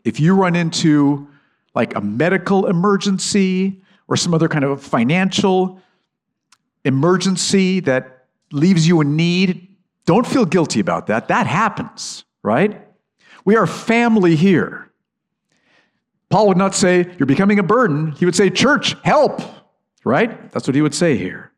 If 0.04 0.20
you 0.20 0.34
run 0.34 0.56
into 0.56 1.28
like 1.76 1.96
a 1.96 2.02
medical 2.02 2.68
emergency 2.68 3.82
or 4.08 4.18
some 4.18 4.34
other 4.34 4.48
kind 4.48 4.64
of 4.64 4.82
financial 4.82 5.80
emergency 6.86 7.80
that 7.82 8.26
leaves 8.52 8.88
you 8.88 9.02
in 9.02 9.16
need, 9.16 9.76
don't 10.06 10.26
feel 10.26 10.46
guilty 10.46 10.80
about 10.80 11.08
that. 11.08 11.28
That 11.28 11.46
happens, 11.46 12.24
right? 12.42 12.82
We 13.46 13.56
are 13.56 13.68
family 13.68 14.36
here. 14.36 14.89
Paul 16.30 16.48
would 16.48 16.58
not 16.58 16.76
say, 16.76 17.06
You're 17.18 17.26
becoming 17.26 17.60
a 17.60 17.64
burden. 17.64 18.12
He 18.14 18.26
would 18.26 18.36
say, 18.36 18.50
Church, 18.50 18.96
help, 19.04 19.42
right? 20.04 20.52
That's 20.52 20.68
what 20.68 20.76
he 20.76 20.82
would 20.82 20.96
say 20.96 21.18
here. 21.18 21.52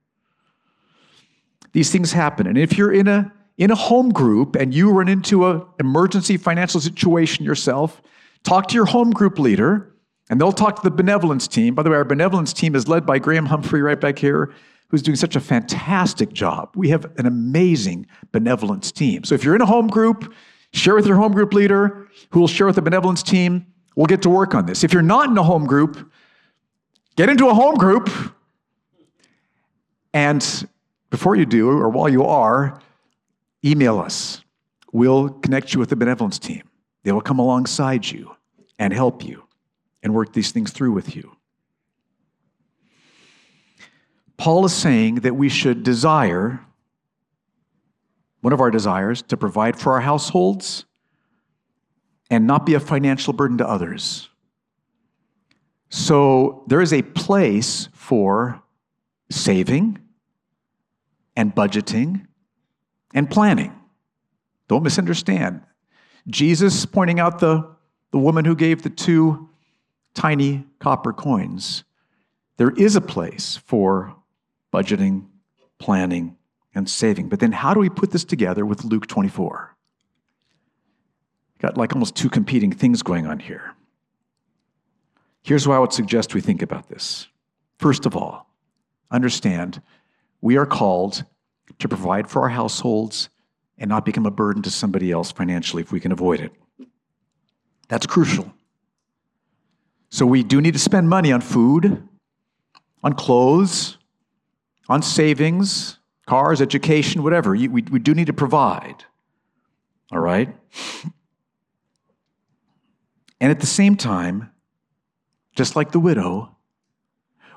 These 1.73 1.91
things 1.91 2.11
happen. 2.11 2.47
And 2.47 2.57
if 2.57 2.77
you're 2.77 2.91
in 2.91 3.07
a 3.07 3.31
in 3.57 3.69
a 3.69 3.75
home 3.75 4.11
group 4.11 4.55
and 4.55 4.73
you 4.73 4.91
run 4.91 5.07
into 5.07 5.45
an 5.45 5.63
emergency 5.79 6.37
financial 6.37 6.79
situation 6.79 7.45
yourself, 7.45 8.01
talk 8.43 8.67
to 8.69 8.75
your 8.75 8.85
home 8.85 9.11
group 9.11 9.37
leader 9.37 9.93
and 10.29 10.39
they'll 10.39 10.51
talk 10.51 10.77
to 10.77 10.81
the 10.81 10.95
benevolence 10.95 11.47
team. 11.47 11.75
By 11.75 11.83
the 11.83 11.89
way, 11.89 11.97
our 11.97 12.05
benevolence 12.05 12.53
team 12.53 12.73
is 12.75 12.87
led 12.87 13.05
by 13.05 13.19
Graham 13.19 13.45
Humphrey 13.45 13.81
right 13.81 13.99
back 13.99 14.17
here 14.17 14.51
who's 14.91 15.01
doing 15.01 15.15
such 15.15 15.37
a 15.37 15.39
fantastic 15.39 16.33
job. 16.33 16.69
We 16.75 16.89
have 16.89 17.05
an 17.17 17.25
amazing 17.25 18.07
benevolence 18.33 18.91
team. 18.91 19.23
So 19.23 19.35
if 19.35 19.43
you're 19.43 19.55
in 19.55 19.61
a 19.61 19.65
home 19.65 19.87
group, 19.87 20.33
share 20.73 20.95
with 20.95 21.07
your 21.07 21.15
home 21.15 21.31
group 21.31 21.53
leader, 21.53 22.09
who 22.31 22.41
will 22.41 22.47
share 22.47 22.67
with 22.67 22.75
the 22.75 22.81
benevolence 22.81 23.23
team. 23.23 23.65
We'll 23.95 24.05
get 24.05 24.21
to 24.23 24.29
work 24.29 24.55
on 24.55 24.65
this. 24.65 24.83
If 24.83 24.93
you're 24.93 25.01
not 25.01 25.29
in 25.29 25.37
a 25.37 25.43
home 25.43 25.65
group, 25.65 26.11
get 27.15 27.29
into 27.29 27.47
a 27.49 27.53
home 27.53 27.75
group. 27.75 28.09
And 30.13 30.67
before 31.09 31.35
you 31.35 31.45
do, 31.45 31.69
or 31.69 31.89
while 31.89 32.09
you 32.09 32.23
are, 32.23 32.81
email 33.63 33.99
us. 33.99 34.43
We'll 34.93 35.29
connect 35.29 35.73
you 35.73 35.79
with 35.79 35.89
the 35.89 35.95
benevolence 35.95 36.39
team. 36.39 36.63
They 37.03 37.11
will 37.11 37.21
come 37.21 37.39
alongside 37.39 38.09
you 38.09 38.35
and 38.79 38.93
help 38.93 39.23
you 39.23 39.43
and 40.03 40.13
work 40.13 40.33
these 40.33 40.51
things 40.51 40.71
through 40.71 40.91
with 40.91 41.15
you. 41.15 41.35
Paul 44.37 44.65
is 44.65 44.73
saying 44.73 45.15
that 45.15 45.35
we 45.35 45.49
should 45.49 45.83
desire, 45.83 46.61
one 48.41 48.53
of 48.53 48.59
our 48.59 48.71
desires, 48.71 49.21
to 49.23 49.37
provide 49.37 49.77
for 49.77 49.93
our 49.93 50.01
households 50.01 50.85
and 52.31 52.47
not 52.47 52.65
be 52.65 52.73
a 52.73 52.79
financial 52.79 53.33
burden 53.33 53.57
to 53.59 53.67
others. 53.67 54.29
So 55.89 56.63
there 56.67 56.81
is 56.81 56.93
a 56.93 57.01
place 57.01 57.89
for 57.93 58.63
saving 59.29 59.99
and 61.35 61.53
budgeting 61.53 62.25
and 63.13 63.29
planning. 63.29 63.73
Don't 64.69 64.83
misunderstand. 64.83 65.61
Jesus 66.27 66.85
pointing 66.85 67.19
out 67.19 67.39
the, 67.39 67.75
the 68.11 68.17
woman 68.17 68.45
who 68.45 68.55
gave 68.55 68.83
the 68.83 68.89
two 68.89 69.49
tiny 70.13 70.63
copper 70.79 71.11
coins. 71.11 71.83
There 72.55 72.71
is 72.71 72.95
a 72.95 73.01
place 73.01 73.57
for 73.57 74.15
budgeting, 74.73 75.25
planning, 75.79 76.37
and 76.73 76.89
saving. 76.89 77.27
But 77.27 77.41
then 77.41 77.51
how 77.51 77.73
do 77.73 77.81
we 77.81 77.89
put 77.89 78.11
this 78.11 78.23
together 78.23 78.65
with 78.65 78.85
Luke 78.85 79.07
24? 79.07 79.75
Got 81.61 81.77
like 81.77 81.93
almost 81.93 82.15
two 82.15 82.29
competing 82.29 82.71
things 82.71 83.03
going 83.03 83.27
on 83.27 83.39
here. 83.39 83.75
Here's 85.43 85.67
why 85.67 85.75
I 85.75 85.79
would 85.79 85.93
suggest 85.93 86.33
we 86.33 86.41
think 86.41 86.61
about 86.61 86.89
this. 86.89 87.27
First 87.77 88.05
of 88.05 88.15
all, 88.15 88.47
understand 89.11 89.81
we 90.41 90.57
are 90.57 90.65
called 90.65 91.23
to 91.77 91.87
provide 91.87 92.27
for 92.27 92.41
our 92.41 92.49
households 92.49 93.29
and 93.77 93.89
not 93.89 94.05
become 94.05 94.25
a 94.25 94.31
burden 94.31 94.63
to 94.63 94.71
somebody 94.71 95.11
else 95.11 95.31
financially 95.31 95.83
if 95.83 95.91
we 95.91 95.99
can 95.99 96.11
avoid 96.11 96.39
it. 96.39 96.51
That's 97.89 98.07
crucial. 98.07 98.51
So 100.09 100.25
we 100.25 100.43
do 100.43 100.61
need 100.61 100.73
to 100.73 100.79
spend 100.79 101.09
money 101.09 101.31
on 101.31 101.41
food, 101.41 102.07
on 103.03 103.13
clothes, 103.13 103.97
on 104.89 105.01
savings, 105.01 105.99
cars, 106.25 106.61
education, 106.61 107.23
whatever. 107.23 107.51
We, 107.51 107.67
we 107.67 107.99
do 107.99 108.13
need 108.13 108.27
to 108.27 108.33
provide. 108.33 109.05
All 110.11 110.19
right? 110.19 110.55
And 113.41 113.49
at 113.49 113.59
the 113.59 113.65
same 113.65 113.95
time, 113.97 114.51
just 115.55 115.75
like 115.75 115.91
the 115.91 115.99
widow, 115.99 116.55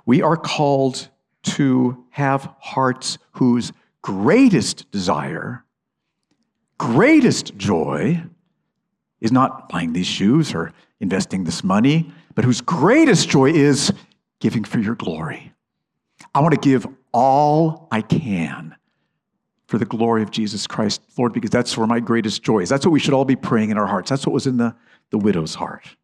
we 0.06 0.22
are 0.22 0.36
called 0.36 1.10
to 1.42 2.04
have 2.10 2.48
hearts 2.58 3.18
whose 3.32 3.70
greatest 4.00 4.90
desire, 4.90 5.62
greatest 6.78 7.56
joy, 7.56 8.22
is 9.20 9.30
not 9.30 9.68
buying 9.68 9.92
these 9.92 10.06
shoes 10.06 10.54
or 10.54 10.72
investing 11.00 11.44
this 11.44 11.62
money, 11.62 12.10
but 12.34 12.46
whose 12.46 12.62
greatest 12.62 13.28
joy 13.28 13.50
is 13.50 13.92
giving 14.40 14.64
for 14.64 14.78
your 14.78 14.94
glory. 14.94 15.52
I 16.34 16.40
want 16.40 16.54
to 16.54 16.60
give 16.60 16.86
all 17.12 17.88
I 17.92 18.00
can 18.00 18.74
for 19.66 19.78
the 19.78 19.84
glory 19.84 20.22
of 20.22 20.30
Jesus 20.30 20.66
Christ, 20.66 21.02
Lord, 21.16 21.32
because 21.32 21.50
that's 21.50 21.76
where 21.76 21.86
my 21.86 22.00
greatest 22.00 22.42
joy 22.42 22.60
is. 22.60 22.68
That's 22.68 22.84
what 22.84 22.92
we 22.92 23.00
should 23.00 23.14
all 23.14 23.24
be 23.24 23.36
praying 23.36 23.70
in 23.70 23.78
our 23.78 23.86
hearts. 23.86 24.10
That's 24.10 24.26
what 24.26 24.32
was 24.32 24.46
in 24.46 24.58
the, 24.58 24.74
the 25.10 25.18
widow's 25.18 25.54
heart. 25.54 25.96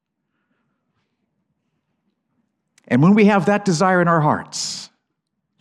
And 2.88 3.02
when 3.02 3.14
we 3.14 3.26
have 3.26 3.46
that 3.46 3.64
desire 3.64 4.00
in 4.00 4.08
our 4.08 4.20
hearts, 4.20 4.90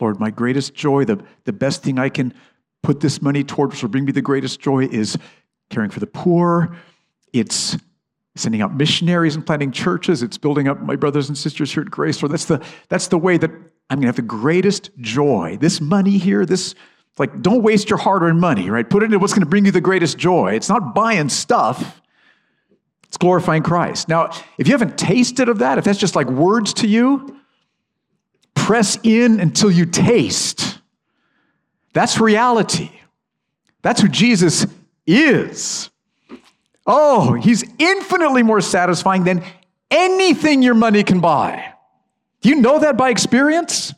Lord, 0.00 0.18
my 0.18 0.30
greatest 0.30 0.74
joy, 0.74 1.04
the, 1.04 1.22
the 1.44 1.52
best 1.52 1.82
thing 1.82 1.98
I 1.98 2.08
can 2.08 2.34
put 2.82 3.00
this 3.00 3.20
money 3.20 3.44
towards, 3.44 3.82
will 3.82 3.90
bring 3.90 4.06
me 4.06 4.12
the 4.12 4.22
greatest 4.22 4.60
joy, 4.60 4.86
is 4.86 5.18
caring 5.68 5.90
for 5.90 6.00
the 6.00 6.06
poor. 6.06 6.74
It's 7.32 7.76
sending 8.34 8.62
out 8.62 8.74
missionaries 8.74 9.36
and 9.36 9.44
planting 9.44 9.72
churches. 9.72 10.22
It's 10.22 10.38
building 10.38 10.68
up 10.68 10.80
my 10.80 10.96
brothers 10.96 11.28
and 11.28 11.36
sisters 11.36 11.72
here 11.72 11.82
at 11.82 11.90
Grace. 11.90 12.22
Lord, 12.22 12.32
that's 12.32 12.46
the, 12.46 12.64
that's 12.88 13.08
the 13.08 13.18
way 13.18 13.36
that 13.36 13.50
I'm 13.90 13.98
going 13.98 14.02
to 14.02 14.06
have 14.06 14.16
the 14.16 14.22
greatest 14.22 14.90
joy. 14.98 15.58
This 15.60 15.80
money 15.80 16.16
here, 16.16 16.46
this, 16.46 16.74
like, 17.18 17.42
don't 17.42 17.62
waste 17.62 17.90
your 17.90 17.98
hard 17.98 18.22
earned 18.22 18.40
money, 18.40 18.70
right? 18.70 18.88
Put 18.88 19.02
it 19.02 19.06
into 19.06 19.18
what's 19.18 19.32
going 19.32 19.42
to 19.42 19.48
bring 19.48 19.64
you 19.66 19.72
the 19.72 19.80
greatest 19.80 20.16
joy. 20.16 20.54
It's 20.54 20.68
not 20.68 20.94
buying 20.94 21.28
stuff, 21.28 22.00
it's 23.04 23.16
glorifying 23.16 23.62
Christ. 23.62 24.08
Now, 24.08 24.30
if 24.56 24.68
you 24.68 24.72
haven't 24.72 24.96
tasted 24.96 25.48
of 25.48 25.58
that, 25.58 25.78
if 25.78 25.84
that's 25.84 25.98
just 25.98 26.14
like 26.14 26.28
words 26.28 26.72
to 26.74 26.86
you, 26.86 27.36
press 28.54 28.98
in 29.02 29.40
until 29.40 29.70
you 29.70 29.84
taste. 29.84 30.78
That's 31.92 32.20
reality. 32.20 32.90
That's 33.82 34.00
who 34.00 34.08
Jesus 34.08 34.66
is. 35.06 35.90
Oh, 36.86 37.34
he's 37.34 37.64
infinitely 37.78 38.42
more 38.42 38.60
satisfying 38.60 39.24
than 39.24 39.44
anything 39.90 40.62
your 40.62 40.74
money 40.74 41.02
can 41.02 41.20
buy. 41.20 41.74
Do 42.40 42.48
you 42.48 42.56
know 42.56 42.78
that 42.78 42.96
by 42.96 43.10
experience? 43.10 43.92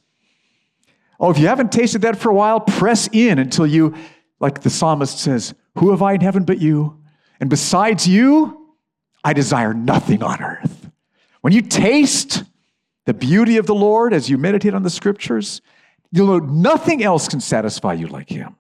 Oh, 1.23 1.31
if 1.31 1.39
you 1.39 1.47
haven't 1.47 1.71
tasted 1.71 2.03
that 2.03 2.19
for 2.19 2.31
a 2.31 2.35
while, 2.35 2.59
press 2.59 3.09
in 3.13 3.39
until 3.39 3.65
you, 3.65 3.95
like 4.41 4.63
the 4.63 4.71
psalmist 4.71 5.21
says, 5.21 5.55
Who 5.79 5.93
have 5.93 6.03
I 6.03 6.15
in 6.15 6.21
heaven 6.21 6.43
but 6.43 6.61
you? 6.61 7.01
And 7.41 7.49
besides 7.49 8.09
you, 8.09 8.75
I 9.23 9.33
desire 9.33 9.73
nothing 9.73 10.25
on 10.25 10.43
earth. 10.43 10.91
When 11.41 11.53
you 11.53 11.63
taste 11.63 12.43
the 13.05 13.15
beauty 13.15 13.57
of 13.57 13.67
the 13.67 13.75
Lord 13.75 14.13
as 14.13 14.29
you 14.29 14.37
meditate 14.37 14.75
on 14.75 14.83
the 14.83 14.91
scriptures, 14.91 15.63
you'll 16.11 16.27
know 16.27 16.45
nothing 16.45 17.05
else 17.05 17.29
can 17.29 17.41
satisfy 17.41 17.93
you 17.93 18.09
like 18.09 18.29
Him. 18.29 18.57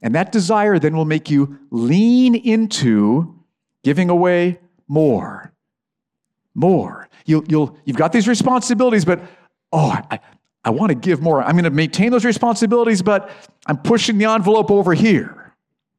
And 0.00 0.14
that 0.14 0.32
desire 0.32 0.78
then 0.78 0.96
will 0.96 1.04
make 1.04 1.28
you 1.28 1.58
lean 1.70 2.36
into 2.36 3.38
giving 3.84 4.08
away 4.08 4.60
more. 4.86 5.52
More. 6.54 7.08
You'll, 7.26 7.44
you'll, 7.48 7.78
you've 7.84 7.98
got 7.98 8.12
these 8.12 8.28
responsibilities, 8.28 9.04
but 9.04 9.20
oh, 9.72 9.90
I, 10.10 10.20
I 10.64 10.70
want 10.70 10.90
to 10.90 10.94
give 10.94 11.20
more. 11.20 11.42
I'm 11.42 11.52
going 11.52 11.64
to 11.64 11.70
maintain 11.70 12.10
those 12.10 12.24
responsibilities, 12.24 13.02
but 13.02 13.30
I'm 13.66 13.78
pushing 13.78 14.18
the 14.18 14.26
envelope 14.26 14.70
over 14.70 14.94
here. 14.94 15.54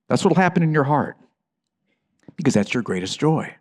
That's 0.07 0.23
what 0.23 0.35
will 0.35 0.41
happen 0.41 0.63
in 0.63 0.73
your 0.73 0.83
heart 0.83 1.17
because 2.35 2.53
that's 2.53 2.73
your 2.73 2.83
greatest 2.83 3.19
joy. 3.19 3.55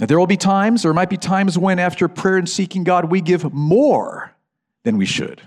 Now, 0.00 0.06
there 0.06 0.18
will 0.18 0.26
be 0.26 0.36
times, 0.36 0.84
or 0.84 0.92
might 0.92 1.10
be 1.10 1.16
times 1.16 1.56
when, 1.56 1.78
after 1.78 2.08
prayer 2.08 2.36
and 2.36 2.48
seeking 2.48 2.82
God, 2.82 3.10
we 3.10 3.20
give 3.20 3.52
more 3.52 4.34
than 4.82 4.96
we 4.96 5.06
should 5.06 5.42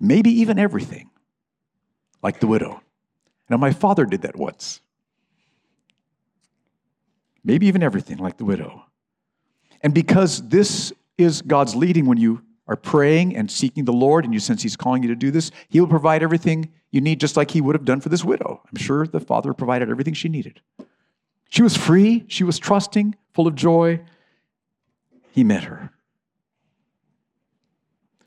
maybe 0.00 0.30
even 0.40 0.58
everything, 0.58 1.10
like 2.22 2.40
the 2.40 2.46
widow. 2.46 2.82
Now, 3.48 3.58
my 3.58 3.72
father 3.72 4.06
did 4.06 4.22
that 4.22 4.36
once. 4.36 4.80
Maybe 7.44 7.66
even 7.66 7.82
everything, 7.82 8.18
like 8.18 8.38
the 8.38 8.44
widow. 8.44 8.84
And 9.82 9.94
because 9.94 10.48
this 10.48 10.92
is 11.20 11.42
God's 11.42 11.74
leading 11.74 12.06
when 12.06 12.18
you 12.18 12.42
are 12.66 12.76
praying 12.76 13.36
and 13.36 13.50
seeking 13.50 13.84
the 13.84 13.92
Lord 13.92 14.24
and 14.24 14.32
you 14.32 14.40
sense 14.40 14.62
He's 14.62 14.76
calling 14.76 15.02
you 15.02 15.08
to 15.08 15.16
do 15.16 15.30
this, 15.30 15.50
He 15.68 15.80
will 15.80 15.88
provide 15.88 16.22
everything 16.22 16.72
you 16.90 17.00
need, 17.00 17.20
just 17.20 17.36
like 17.36 17.50
He 17.50 17.60
would 17.60 17.74
have 17.74 17.84
done 17.84 18.00
for 18.00 18.08
this 18.08 18.24
widow. 18.24 18.62
I'm 18.70 18.78
sure 18.78 19.06
the 19.06 19.20
Father 19.20 19.52
provided 19.52 19.90
everything 19.90 20.14
she 20.14 20.28
needed. 20.28 20.60
She 21.48 21.62
was 21.62 21.76
free, 21.76 22.24
she 22.28 22.44
was 22.44 22.58
trusting, 22.58 23.16
full 23.34 23.48
of 23.48 23.56
joy. 23.56 24.00
He 25.32 25.42
met 25.44 25.64
her. 25.64 25.92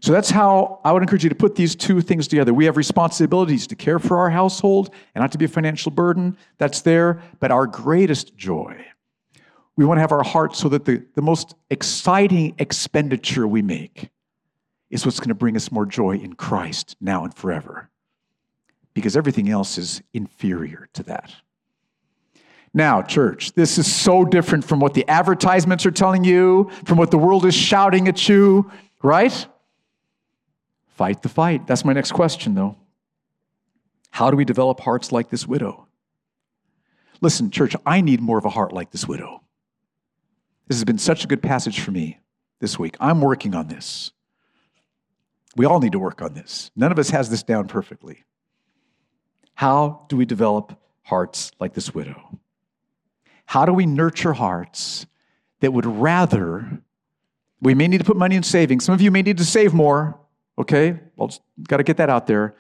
So 0.03 0.12
that's 0.12 0.29
how 0.29 0.82
I 0.84 0.91
would 0.91 1.01
encourage 1.01 1.23
you 1.23 1.29
to 1.29 1.36
put 1.36 1.56
these 1.56 1.77
two 1.77 2.01
things 2.01 2.27
together. 2.27 2.53
We 2.53 2.65
have 2.65 2.75
responsibilities 2.75 3.65
to 3.67 3.75
care 3.75 3.99
for 3.99 4.17
our 4.17 4.29
household 4.29 4.93
and 5.15 5.21
not 5.21 5.32
to 5.32 5.38
be 5.38 5.45
a 5.45 5.47
financial 5.47 5.93
burden. 5.93 6.36
That's 6.58 6.82
there. 6.82 7.21
But 7.39 7.51
our 7.51 7.65
greatest 7.65 8.36
joy, 8.36 8.86
we 9.76 9.86
want 9.86 9.98
to 9.98 10.02
have 10.02 10.12
our 10.12 10.24
heart 10.24 10.56
so 10.56 10.70
that 10.70 10.86
the, 10.86 11.04
the 11.16 11.22
most 11.22 11.56
exciting 11.70 12.56
expenditure 12.60 13.48
we 13.48 13.62
make 13.62 14.10
is 14.90 15.06
what's 15.06 15.20
going 15.20 15.30
to 15.30 15.36
bring 15.36 15.56
us 15.56 15.72
more 15.72 15.86
joy 15.86 16.16
in 16.18 16.34
Christ 16.34 16.96
now 17.02 17.24
and 17.24 17.34
forever. 17.34 17.90
Because 18.94 19.18
everything 19.18 19.50
else 19.50 19.80
is 19.80 20.04
inferior 20.14 20.88
to 20.94 21.04
that. 21.04 21.34
Now, 22.76 23.02
church, 23.02 23.54
this 23.54 23.78
is 23.78 23.92
so 23.92 24.26
different 24.26 24.66
from 24.66 24.80
what 24.80 24.94
the 24.94 25.08
advertisements 25.08 25.86
are 25.86 25.92
telling 25.92 26.24
you, 26.24 26.70
from 26.86 26.98
what 26.98 27.12
the 27.12 27.18
world 27.18 27.46
is 27.46 27.56
shouting 27.56 28.08
at 28.08 28.28
you, 28.28 28.72
right? 29.02 29.48
Fight 30.88 31.22
the 31.22 31.30
fight. 31.30 31.68
That's 31.68 31.86
my 31.86 31.94
next 31.94 32.12
question, 32.12 32.56
though. 32.56 32.78
How 34.10 34.30
do 34.30 34.38
we 34.38 34.46
develop 34.46 34.80
hearts 34.80 35.12
like 35.12 35.30
this 35.30 35.48
widow? 35.48 35.88
Listen, 37.22 37.50
church, 37.52 37.76
I 37.86 38.02
need 38.02 38.22
more 38.22 38.38
of 38.38 38.46
a 38.46 38.50
heart 38.50 38.74
like 38.74 38.92
this 38.92 39.08
widow. 39.08 39.42
This 40.74 40.80
has 40.80 40.86
been 40.86 40.98
such 40.98 41.24
a 41.24 41.28
good 41.28 41.44
passage 41.44 41.82
for 41.82 41.92
me 41.92 42.18
this 42.60 42.80
week. 42.80 42.98
I'm 43.00 43.22
working 43.22 43.54
on 43.54 43.68
this. 43.68 44.12
We 45.56 45.68
all 45.68 45.80
need 45.80 45.92
to 45.92 46.00
work 46.00 46.20
on 46.20 46.34
this. 46.34 46.72
None 46.76 46.92
of 46.92 46.98
us 46.98 47.12
has 47.12 47.30
this 47.30 47.44
down 47.44 47.68
perfectly. 47.68 48.24
How 49.54 50.08
do 50.10 50.18
we 50.18 50.26
develop 50.26 50.76
hearts 51.04 51.52
like 51.60 51.76
this 51.76 51.94
widow? 51.94 52.40
How 53.46 53.68
do 53.68 53.72
we 53.72 53.86
nurture 53.86 54.34
hearts 54.34 55.06
that 55.60 55.72
would 55.72 55.86
rather, 55.86 56.82
we 57.62 57.76
may 57.76 57.88
need 57.88 58.00
to 58.00 58.04
put 58.04 58.18
money 58.18 58.36
in 58.36 58.42
savings. 58.42 58.84
Some 58.84 58.96
of 58.96 59.02
you 59.02 59.12
may 59.12 59.22
need 59.22 59.38
to 59.38 59.46
save 59.46 59.76
more. 59.76 60.20
Okay, 60.58 61.00
well, 61.18 61.32
got 61.68 61.78
to 61.78 61.84
get 61.84 61.98
that 61.98 62.10
out 62.10 62.26
there. 62.26 62.56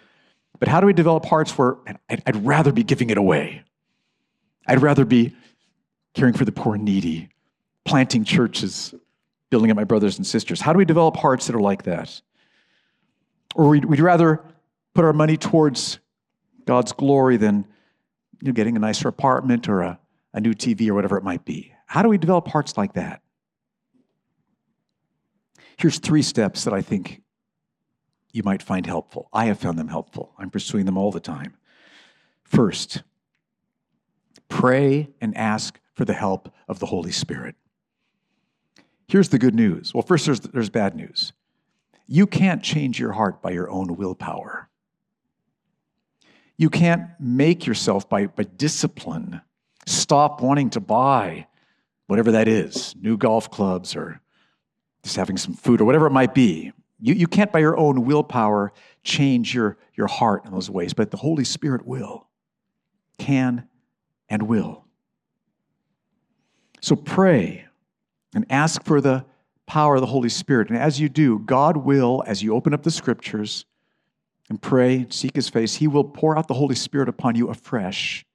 But 0.59 0.67
how 0.67 0.79
do 0.79 0.85
we 0.85 0.93
develop 0.93 1.25
hearts 1.25 1.57
where 1.57 1.77
I'd, 2.07 2.21
I'd 2.27 2.45
rather 2.45 2.71
be 2.71 2.83
giving 2.83 3.09
it 3.09 3.17
away? 3.17 3.63
I'd 4.67 4.83
rather 4.83 5.03
be 5.03 5.35
caring 6.13 6.35
for 6.35 6.45
the 6.45 6.51
poor 6.51 6.75
and 6.75 6.85
needy, 6.85 7.29
planting 7.85 8.23
churches, 8.23 8.93
building 9.49 9.71
up 9.71 9.77
my 9.77 9.83
brothers 9.83 10.17
and 10.17 10.25
sisters. 10.25 10.61
How 10.61 10.73
do 10.73 10.77
we 10.77 10.85
develop 10.85 11.17
hearts 11.17 11.47
that 11.47 11.55
are 11.55 11.61
like 11.61 11.83
that? 11.83 12.21
Or 13.55 13.69
we'd, 13.69 13.85
we'd 13.85 13.99
rather 13.99 14.41
put 14.93 15.05
our 15.05 15.13
money 15.13 15.37
towards 15.37 15.99
God's 16.65 16.91
glory 16.91 17.37
than 17.37 17.67
you 18.41 18.47
know, 18.47 18.53
getting 18.53 18.75
a 18.75 18.79
nicer 18.79 19.07
apartment 19.07 19.67
or 19.69 19.81
a, 19.81 19.99
a 20.33 20.39
new 20.39 20.53
TV 20.53 20.89
or 20.89 20.93
whatever 20.93 21.17
it 21.17 21.23
might 21.23 21.45
be. 21.45 21.73
How 21.85 22.01
do 22.01 22.09
we 22.09 22.17
develop 22.17 22.47
hearts 22.47 22.77
like 22.77 22.93
that? 22.93 23.21
Here's 25.77 25.99
three 25.99 26.21
steps 26.21 26.63
that 26.63 26.73
I 26.73 26.81
think 26.81 27.21
you 28.31 28.43
might 28.43 28.63
find 28.63 28.85
helpful. 28.85 29.29
I 29.31 29.45
have 29.45 29.59
found 29.59 29.77
them 29.77 29.87
helpful. 29.87 30.33
I'm 30.37 30.49
pursuing 30.49 30.85
them 30.85 30.97
all 30.97 31.11
the 31.11 31.19
time. 31.19 31.55
First, 32.43 33.03
pray 34.49 35.09
and 35.21 35.35
ask 35.37 35.79
for 35.93 36.05
the 36.05 36.13
help 36.13 36.53
of 36.67 36.79
the 36.79 36.87
Holy 36.87 37.11
Spirit. 37.11 37.55
Here's 39.07 39.29
the 39.29 39.39
good 39.39 39.55
news. 39.55 39.93
Well, 39.93 40.03
first, 40.03 40.25
there's, 40.25 40.39
there's 40.39 40.69
bad 40.69 40.95
news. 40.95 41.33
You 42.07 42.27
can't 42.27 42.63
change 42.63 42.99
your 42.99 43.13
heart 43.13 43.41
by 43.41 43.51
your 43.51 43.69
own 43.69 43.95
willpower. 43.95 44.69
You 46.57 46.69
can't 46.69 47.09
make 47.19 47.65
yourself, 47.65 48.07
by, 48.09 48.27
by 48.27 48.43
discipline, 48.43 49.41
stop 49.85 50.41
wanting 50.41 50.69
to 50.71 50.79
buy 50.79 51.47
whatever 52.07 52.31
that 52.33 52.47
is 52.47 52.95
new 53.01 53.17
golf 53.17 53.49
clubs 53.49 53.95
or 53.95 54.21
just 55.03 55.15
having 55.15 55.37
some 55.37 55.53
food 55.53 55.81
or 55.81 55.85
whatever 55.85 56.07
it 56.07 56.11
might 56.11 56.33
be. 56.33 56.71
You, 56.99 57.13
you 57.15 57.27
can't, 57.27 57.51
by 57.51 57.59
your 57.59 57.77
own 57.77 58.05
willpower, 58.05 58.71
change 59.03 59.53
your, 59.53 59.77
your 59.95 60.07
heart 60.07 60.45
in 60.45 60.51
those 60.51 60.69
ways, 60.69 60.93
but 60.93 61.11
the 61.11 61.17
Holy 61.17 61.43
Spirit 61.43 61.85
will, 61.85 62.27
can, 63.17 63.67
and 64.29 64.43
will. 64.43 64.85
So 66.81 66.95
pray 66.95 67.65
and 68.33 68.45
ask 68.49 68.83
for 68.83 69.01
the 69.01 69.25
power 69.65 69.95
of 69.95 70.01
the 70.01 70.07
Holy 70.07 70.29
Spirit. 70.29 70.69
And 70.69 70.77
as 70.77 70.99
you 70.99 71.09
do, 71.09 71.39
God 71.39 71.77
will, 71.77 72.23
as 72.27 72.43
you 72.43 72.55
open 72.55 72.73
up 72.73 72.83
the 72.83 72.91
scriptures 72.91 73.65
and 74.49 74.61
pray 74.61 75.05
seek 75.09 75.35
his 75.35 75.49
face, 75.49 75.75
he 75.75 75.87
will 75.87 76.03
pour 76.03 76.37
out 76.37 76.47
the 76.47 76.53
Holy 76.53 76.75
Spirit 76.75 77.09
upon 77.09 77.35
you 77.35 77.49
afresh 77.49 78.25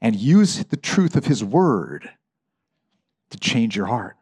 and 0.00 0.16
use 0.16 0.64
the 0.64 0.76
truth 0.76 1.16
of 1.16 1.26
his 1.26 1.44
word 1.44 2.08
to 3.30 3.38
change 3.38 3.76
your 3.76 3.86
heart. 3.86 4.16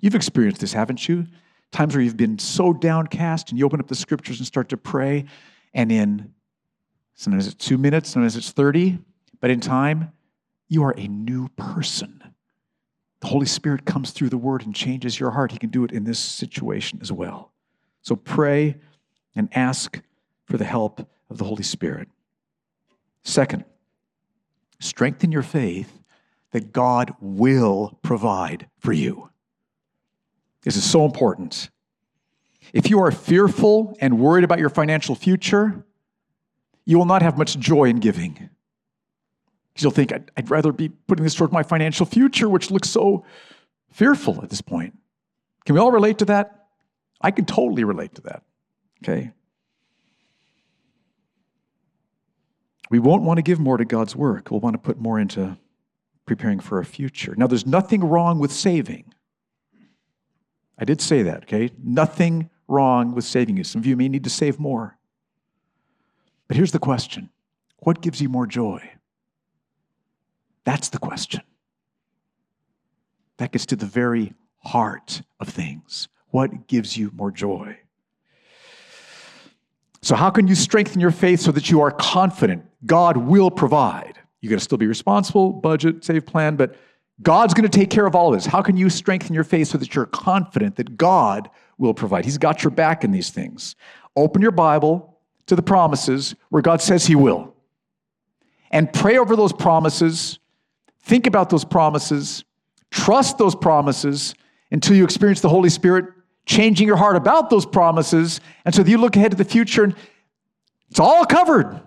You've 0.00 0.14
experienced 0.14 0.60
this, 0.60 0.72
haven't 0.72 1.08
you? 1.08 1.26
times 1.72 1.94
where 1.94 2.02
you've 2.02 2.16
been 2.16 2.38
so 2.38 2.72
downcast 2.72 3.50
and 3.50 3.58
you 3.58 3.64
open 3.64 3.80
up 3.80 3.88
the 3.88 3.94
scriptures 3.94 4.38
and 4.38 4.46
start 4.46 4.68
to 4.70 4.76
pray, 4.76 5.24
and 5.72 5.92
in 5.92 6.32
sometimes 7.14 7.46
it's 7.46 7.66
two 7.66 7.78
minutes, 7.78 8.10
sometimes 8.10 8.36
it's 8.36 8.50
30, 8.50 8.98
but 9.40 9.50
in 9.50 9.60
time, 9.60 10.12
you 10.68 10.82
are 10.84 10.94
a 10.96 11.06
new 11.06 11.48
person. 11.50 12.22
The 13.20 13.28
Holy 13.28 13.46
Spirit 13.46 13.84
comes 13.84 14.10
through 14.10 14.30
the 14.30 14.38
word 14.38 14.64
and 14.64 14.74
changes 14.74 15.20
your 15.20 15.30
heart. 15.30 15.52
He 15.52 15.58
can 15.58 15.70
do 15.70 15.84
it 15.84 15.92
in 15.92 16.04
this 16.04 16.18
situation 16.18 16.98
as 17.02 17.12
well. 17.12 17.52
So 18.02 18.16
pray 18.16 18.76
and 19.36 19.48
ask 19.54 20.00
for 20.46 20.56
the 20.56 20.64
help 20.64 21.06
of 21.28 21.38
the 21.38 21.44
Holy 21.44 21.62
Spirit. 21.62 22.08
Second, 23.22 23.64
strengthen 24.78 25.30
your 25.30 25.42
faith 25.42 26.00
that 26.52 26.72
God 26.72 27.14
will 27.20 27.98
provide 28.02 28.68
for 28.78 28.92
you. 28.92 29.30
This 30.62 30.76
is 30.76 30.88
so 30.88 31.04
important. 31.04 31.70
If 32.72 32.90
you 32.90 33.00
are 33.00 33.10
fearful 33.10 33.96
and 34.00 34.18
worried 34.18 34.44
about 34.44 34.58
your 34.58 34.68
financial 34.68 35.14
future, 35.14 35.84
you 36.84 36.98
will 36.98 37.06
not 37.06 37.22
have 37.22 37.38
much 37.38 37.58
joy 37.58 37.84
in 37.84 38.00
giving. 38.00 38.50
Because 39.80 39.84
you'll 39.84 40.04
think, 40.04 40.12
I'd, 40.12 40.30
I'd 40.36 40.50
rather 40.50 40.72
be 40.72 40.90
putting 40.90 41.24
this 41.24 41.34
toward 41.34 41.52
my 41.52 41.62
financial 41.62 42.04
future, 42.04 42.50
which 42.50 42.70
looks 42.70 42.90
so 42.90 43.24
fearful 43.90 44.42
at 44.42 44.50
this 44.50 44.60
point. 44.60 44.92
Can 45.64 45.74
we 45.74 45.80
all 45.80 45.90
relate 45.90 46.18
to 46.18 46.26
that? 46.26 46.66
I 47.22 47.30
can 47.30 47.46
totally 47.46 47.84
relate 47.84 48.14
to 48.16 48.20
that. 48.22 48.42
Okay? 49.02 49.32
We 52.90 52.98
won't 52.98 53.22
want 53.22 53.38
to 53.38 53.42
give 53.42 53.58
more 53.58 53.78
to 53.78 53.86
God's 53.86 54.14
work. 54.14 54.50
We'll 54.50 54.60
want 54.60 54.74
to 54.74 54.78
put 54.78 54.98
more 54.98 55.18
into 55.18 55.56
preparing 56.26 56.60
for 56.60 56.78
a 56.78 56.84
future. 56.84 57.34
Now, 57.38 57.46
there's 57.46 57.66
nothing 57.66 58.04
wrong 58.04 58.38
with 58.38 58.52
saving. 58.52 59.14
I 60.78 60.84
did 60.84 61.00
say 61.00 61.22
that, 61.22 61.44
okay? 61.44 61.70
Nothing 61.82 62.50
wrong 62.68 63.14
with 63.14 63.24
saving 63.24 63.56
you. 63.56 63.64
Some 63.64 63.80
of 63.80 63.86
you 63.86 63.96
may 63.96 64.10
need 64.10 64.24
to 64.24 64.30
save 64.30 64.58
more. 64.58 64.98
But 66.48 66.58
here's 66.58 66.72
the 66.72 66.78
question 66.78 67.30
What 67.78 68.02
gives 68.02 68.20
you 68.20 68.28
more 68.28 68.46
joy? 68.46 68.90
That's 70.64 70.88
the 70.88 70.98
question. 70.98 71.42
That 73.38 73.52
gets 73.52 73.66
to 73.66 73.76
the 73.76 73.86
very 73.86 74.34
heart 74.58 75.22
of 75.40 75.48
things. 75.48 76.08
What 76.28 76.66
gives 76.66 76.96
you 76.96 77.10
more 77.14 77.30
joy? 77.30 77.78
So, 80.02 80.14
how 80.14 80.30
can 80.30 80.46
you 80.46 80.54
strengthen 80.54 81.00
your 81.00 81.10
faith 81.10 81.40
so 81.40 81.52
that 81.52 81.70
you 81.70 81.80
are 81.80 81.90
confident 81.90 82.64
God 82.86 83.16
will 83.16 83.50
provide? 83.50 84.18
You 84.40 84.48
got 84.48 84.56
to 84.56 84.64
still 84.64 84.78
be 84.78 84.86
responsible, 84.86 85.52
budget, 85.52 86.04
save 86.04 86.24
plan, 86.24 86.56
but 86.56 86.76
God's 87.22 87.52
going 87.52 87.68
to 87.68 87.78
take 87.78 87.90
care 87.90 88.06
of 88.06 88.14
all 88.14 88.32
of 88.32 88.34
this. 88.34 88.46
How 88.46 88.62
can 88.62 88.76
you 88.76 88.88
strengthen 88.88 89.34
your 89.34 89.44
faith 89.44 89.68
so 89.68 89.78
that 89.78 89.94
you're 89.94 90.06
confident 90.06 90.76
that 90.76 90.96
God 90.96 91.50
will 91.76 91.92
provide? 91.92 92.24
He's 92.24 92.38
got 92.38 92.64
your 92.64 92.70
back 92.70 93.04
in 93.04 93.12
these 93.12 93.30
things. 93.30 93.76
Open 94.16 94.40
your 94.40 94.50
Bible 94.52 95.18
to 95.46 95.54
the 95.54 95.62
promises 95.62 96.34
where 96.48 96.62
God 96.62 96.80
says 96.80 97.06
He 97.06 97.14
will. 97.14 97.54
And 98.70 98.92
pray 98.92 99.18
over 99.18 99.36
those 99.36 99.52
promises. 99.52 100.38
Think 101.02 101.26
about 101.26 101.50
those 101.50 101.64
promises. 101.64 102.44
Trust 102.90 103.38
those 103.38 103.54
promises 103.54 104.34
until 104.70 104.96
you 104.96 105.04
experience 105.04 105.40
the 105.40 105.48
Holy 105.48 105.70
Spirit 105.70 106.06
changing 106.46 106.86
your 106.86 106.96
heart 106.96 107.16
about 107.16 107.50
those 107.50 107.66
promises. 107.66 108.40
And 108.64 108.74
so 108.74 108.82
that 108.82 108.90
you 108.90 108.98
look 108.98 109.16
ahead 109.16 109.30
to 109.30 109.36
the 109.36 109.44
future 109.44 109.84
and 109.84 109.94
it's 110.90 111.00
all 111.00 111.24
covered. 111.24 111.80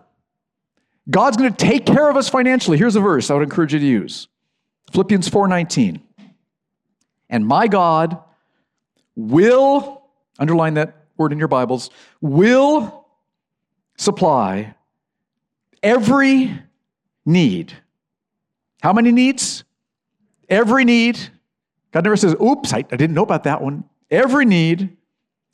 God's 1.09 1.35
going 1.35 1.53
to 1.53 1.57
take 1.57 1.85
care 1.85 2.09
of 2.09 2.15
us 2.15 2.29
financially. 2.29 2.77
Here's 2.77 2.95
a 2.95 3.01
verse 3.01 3.29
I 3.29 3.33
would 3.33 3.43
encourage 3.43 3.73
you 3.73 3.79
to 3.79 3.85
use. 3.85 4.27
Philippians 4.91 5.29
4:19. 5.29 5.99
And 7.29 7.45
my 7.45 7.67
God 7.67 8.17
will 9.15 10.03
underline 10.39 10.75
that 10.75 10.95
word 11.17 11.31
in 11.31 11.39
your 11.39 11.47
Bibles, 11.47 11.89
will 12.21 13.05
supply 13.97 14.75
every 15.81 16.59
need. 17.25 17.73
How 18.83 18.91
many 18.91 19.13
needs? 19.13 19.63
Every 20.49 20.83
need. 20.83 21.17
God 21.93 22.03
never 22.03 22.17
says, 22.17 22.35
oops, 22.41 22.73
I, 22.73 22.79
I 22.79 22.97
didn't 22.97 23.13
know 23.13 23.23
about 23.23 23.45
that 23.45 23.61
one. 23.61 23.85
Every 24.11 24.43
need, 24.43 24.97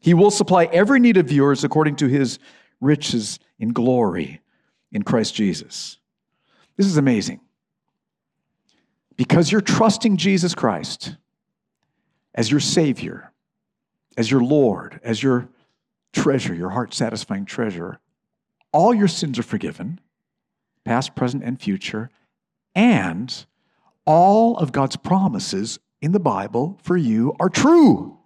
He 0.01 0.15
will 0.15 0.31
supply 0.31 0.65
every 0.65 0.99
need 0.99 1.15
of 1.15 1.31
yours 1.31 1.63
according 1.63 1.97
to 1.97 2.07
His 2.07 2.39
riches 2.81 3.37
in 3.59 3.71
glory 3.71 4.41
in 4.91 5.03
Christ 5.03 5.35
Jesus. 5.35 5.99
This 6.75 6.87
is 6.87 6.97
amazing. 6.97 7.39
Because 9.15 9.51
you're 9.51 9.61
trusting 9.61 10.17
Jesus 10.17 10.55
Christ 10.55 11.15
as 12.33 12.49
your 12.49 12.59
Savior, 12.59 13.31
as 14.17 14.31
your 14.31 14.41
Lord, 14.41 14.99
as 15.03 15.21
your 15.21 15.49
treasure, 16.13 16.55
your 16.55 16.71
heart 16.71 16.95
satisfying 16.95 17.45
treasure, 17.45 17.99
all 18.71 18.91
your 18.91 19.07
sins 19.07 19.37
are 19.37 19.43
forgiven, 19.43 19.99
past, 20.83 21.15
present, 21.15 21.43
and 21.43 21.61
future, 21.61 22.09
and 22.75 23.45
all 24.05 24.57
of 24.57 24.71
God's 24.71 24.95
promises 24.95 25.79
in 26.01 26.11
the 26.11 26.19
Bible 26.19 26.79
for 26.83 26.97
you 26.97 27.35
are 27.39 27.49
true. 27.49 28.17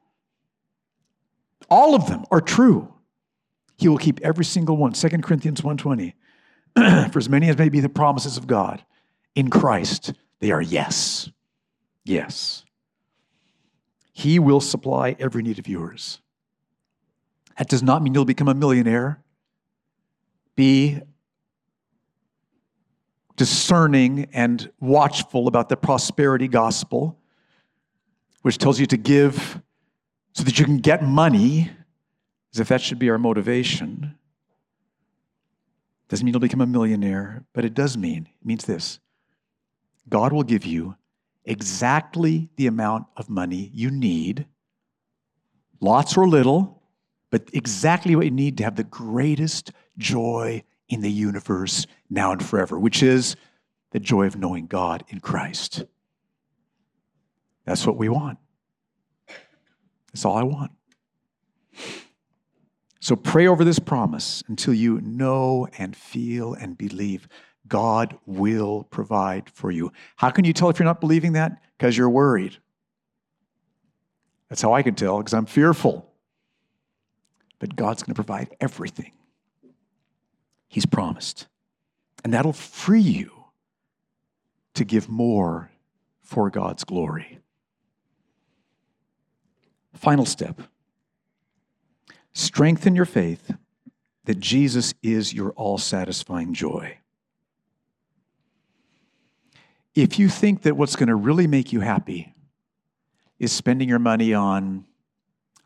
All 1.69 1.95
of 1.95 2.07
them 2.07 2.23
are 2.31 2.41
true. 2.41 2.93
He 3.77 3.87
will 3.87 3.97
keep 3.97 4.19
every 4.21 4.45
single 4.45 4.77
one. 4.77 4.93
2 4.93 5.09
Corinthians 5.21 5.61
1:20. 5.61 6.13
for 7.11 7.19
as 7.19 7.29
many 7.29 7.49
as 7.49 7.57
may 7.57 7.69
be 7.69 7.79
the 7.79 7.89
promises 7.89 8.37
of 8.37 8.47
God 8.47 8.83
in 9.35 9.49
Christ, 9.49 10.13
they 10.39 10.51
are 10.51 10.61
yes. 10.61 11.29
Yes. 12.05 12.65
He 14.11 14.39
will 14.39 14.61
supply 14.61 15.15
every 15.19 15.41
need 15.41 15.59
of 15.59 15.67
yours. 15.67 16.21
That 17.57 17.69
does 17.69 17.83
not 17.83 18.01
mean 18.01 18.13
you'll 18.13 18.25
become 18.25 18.47
a 18.47 18.53
millionaire. 18.53 19.23
Be 20.55 21.01
discerning 23.35 24.27
and 24.33 24.71
watchful 24.79 25.47
about 25.47 25.69
the 25.69 25.77
prosperity 25.77 26.47
gospel, 26.47 27.19
which 28.41 28.57
tells 28.57 28.79
you 28.79 28.85
to 28.87 28.97
give 28.97 29.61
so 30.33 30.43
that 30.43 30.59
you 30.59 30.65
can 30.65 30.77
get 30.77 31.03
money, 31.03 31.71
as 32.53 32.59
if 32.59 32.67
that 32.67 32.81
should 32.81 32.99
be 32.99 33.09
our 33.09 33.17
motivation. 33.17 34.15
Doesn't 36.09 36.25
mean 36.25 36.33
you'll 36.33 36.41
become 36.41 36.61
a 36.61 36.67
millionaire, 36.67 37.43
but 37.53 37.65
it 37.65 37.73
does 37.73 37.97
mean, 37.97 38.29
it 38.39 38.45
means 38.45 38.65
this 38.65 38.99
God 40.09 40.33
will 40.33 40.43
give 40.43 40.65
you 40.65 40.95
exactly 41.45 42.49
the 42.55 42.67
amount 42.67 43.05
of 43.17 43.29
money 43.29 43.71
you 43.73 43.89
need, 43.89 44.45
lots 45.79 46.15
or 46.15 46.27
little, 46.27 46.81
but 47.31 47.49
exactly 47.53 48.15
what 48.15 48.25
you 48.25 48.31
need 48.31 48.57
to 48.57 48.63
have 48.63 48.75
the 48.75 48.83
greatest 48.83 49.71
joy 49.97 50.63
in 50.93 51.01
the 51.01 51.11
universe 51.11 51.87
now 52.09 52.31
and 52.31 52.43
forever, 52.43 52.77
which 52.77 53.01
is 53.01 53.35
the 53.91 53.99
joy 53.99 54.27
of 54.27 54.37
knowing 54.37 54.67
God 54.67 55.03
in 55.09 55.19
Christ. 55.19 55.85
That's 57.65 57.87
what 57.87 57.97
we 57.97 58.09
want. 58.09 58.37
That's 60.07 60.25
all 60.25 60.37
I 60.37 60.43
want. 60.43 60.71
So 62.99 63.15
pray 63.15 63.47
over 63.47 63.63
this 63.63 63.79
promise 63.79 64.43
until 64.47 64.73
you 64.73 65.01
know 65.01 65.67
and 65.77 65.95
feel 65.95 66.53
and 66.53 66.77
believe 66.77 67.27
God 67.67 68.17
will 68.25 68.83
provide 68.83 69.49
for 69.49 69.71
you. 69.71 69.91
How 70.15 70.29
can 70.29 70.45
you 70.45 70.53
tell 70.53 70.69
if 70.69 70.77
you're 70.77 70.85
not 70.85 71.01
believing 71.01 71.33
that? 71.33 71.61
Because 71.77 71.97
you're 71.97 72.09
worried. 72.09 72.57
That's 74.49 74.61
how 74.61 74.73
I 74.73 74.83
can 74.83 74.93
tell, 74.93 75.17
because 75.17 75.33
I'm 75.33 75.47
fearful. 75.47 76.13
But 77.59 77.75
God's 77.75 78.03
going 78.03 78.13
to 78.13 78.23
provide 78.23 78.55
everything 78.61 79.13
He's 80.73 80.87
promised. 80.87 81.45
And 82.23 82.33
that'll 82.33 82.51
free 82.51 82.99
you 82.99 83.45
to 84.73 84.83
give 84.83 85.07
more 85.07 85.69
for 86.23 86.49
God's 86.49 86.83
glory. 86.83 87.37
Final 89.93 90.25
step 90.25 90.59
strengthen 92.33 92.95
your 92.95 93.05
faith 93.05 93.55
that 94.25 94.39
Jesus 94.39 94.95
is 95.03 95.31
your 95.31 95.51
all 95.51 95.77
satisfying 95.77 96.55
joy. 96.55 96.97
If 99.93 100.17
you 100.17 100.27
think 100.27 100.63
that 100.63 100.75
what's 100.75 100.95
going 100.95 101.09
to 101.09 101.15
really 101.15 101.45
make 101.45 101.71
you 101.71 101.81
happy 101.81 102.33
is 103.37 103.51
spending 103.51 103.87
your 103.87 103.99
money 103.99 104.33
on, 104.33 104.85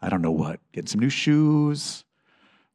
I 0.02 0.10
don't 0.10 0.22
know 0.22 0.32
what, 0.32 0.60
getting 0.74 0.90
some 0.90 1.00
new 1.00 1.10
shoes 1.10 2.04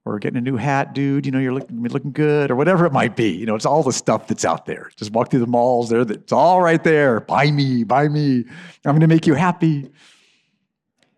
or 0.05 0.19
getting 0.19 0.39
a 0.39 0.41
new 0.41 0.57
hat, 0.57 0.95
dude, 0.95 1.25
you 1.25 1.33
know, 1.33 1.39
you're 1.39 1.55
looking, 1.55 1.83
looking 1.85 2.13
good 2.13 2.51
or 2.51 2.57
whatever 2.57 2.85
it 2.87 2.93
might 2.93 3.15
be. 3.15 3.31
You 3.31 3.47
know, 3.47 3.55
it's 3.55 3.67
all 3.67 3.83
the 3.83 3.93
stuff 3.93 4.27
that's 4.27 4.45
out 4.45 4.67
there. 4.67 4.91
Just 4.97 5.13
walk 5.13 5.31
through 5.31 5.41
the 5.41 5.47
malls 5.47 5.91
there. 5.91 6.01
It's 6.01 6.33
all 6.33 6.61
right 6.61 6.83
there. 6.83 7.21
Buy 7.21 7.51
me, 7.51 7.85
buy 7.85 8.09
me. 8.09 8.45
I'm 8.85 8.93
going 8.93 9.01
to 9.01 9.07
make 9.07 9.27
you 9.27 9.35
happy. 9.35 9.91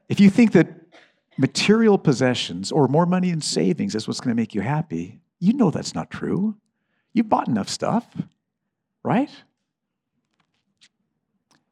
If 0.09 0.20
you 0.20 0.28
think 0.28 0.53
that 0.53 0.68
material 1.39 1.97
possessions 1.97 2.70
or 2.70 2.87
more 2.89 3.07
money 3.07 3.30
in 3.30 3.41
savings 3.41 3.95
is 3.95 4.07
what's 4.07 4.20
going 4.20 4.37
to 4.37 4.41
make 4.41 4.55
you 4.55 4.61
happy, 4.61 5.20
you 5.41 5.55
know 5.55 5.70
that's 5.70 5.95
not 5.95 6.11
true. 6.11 6.57
You've 7.14 7.28
bought 7.28 7.49
enough 7.49 7.68
stuff, 7.68 8.07
right? 9.03 9.30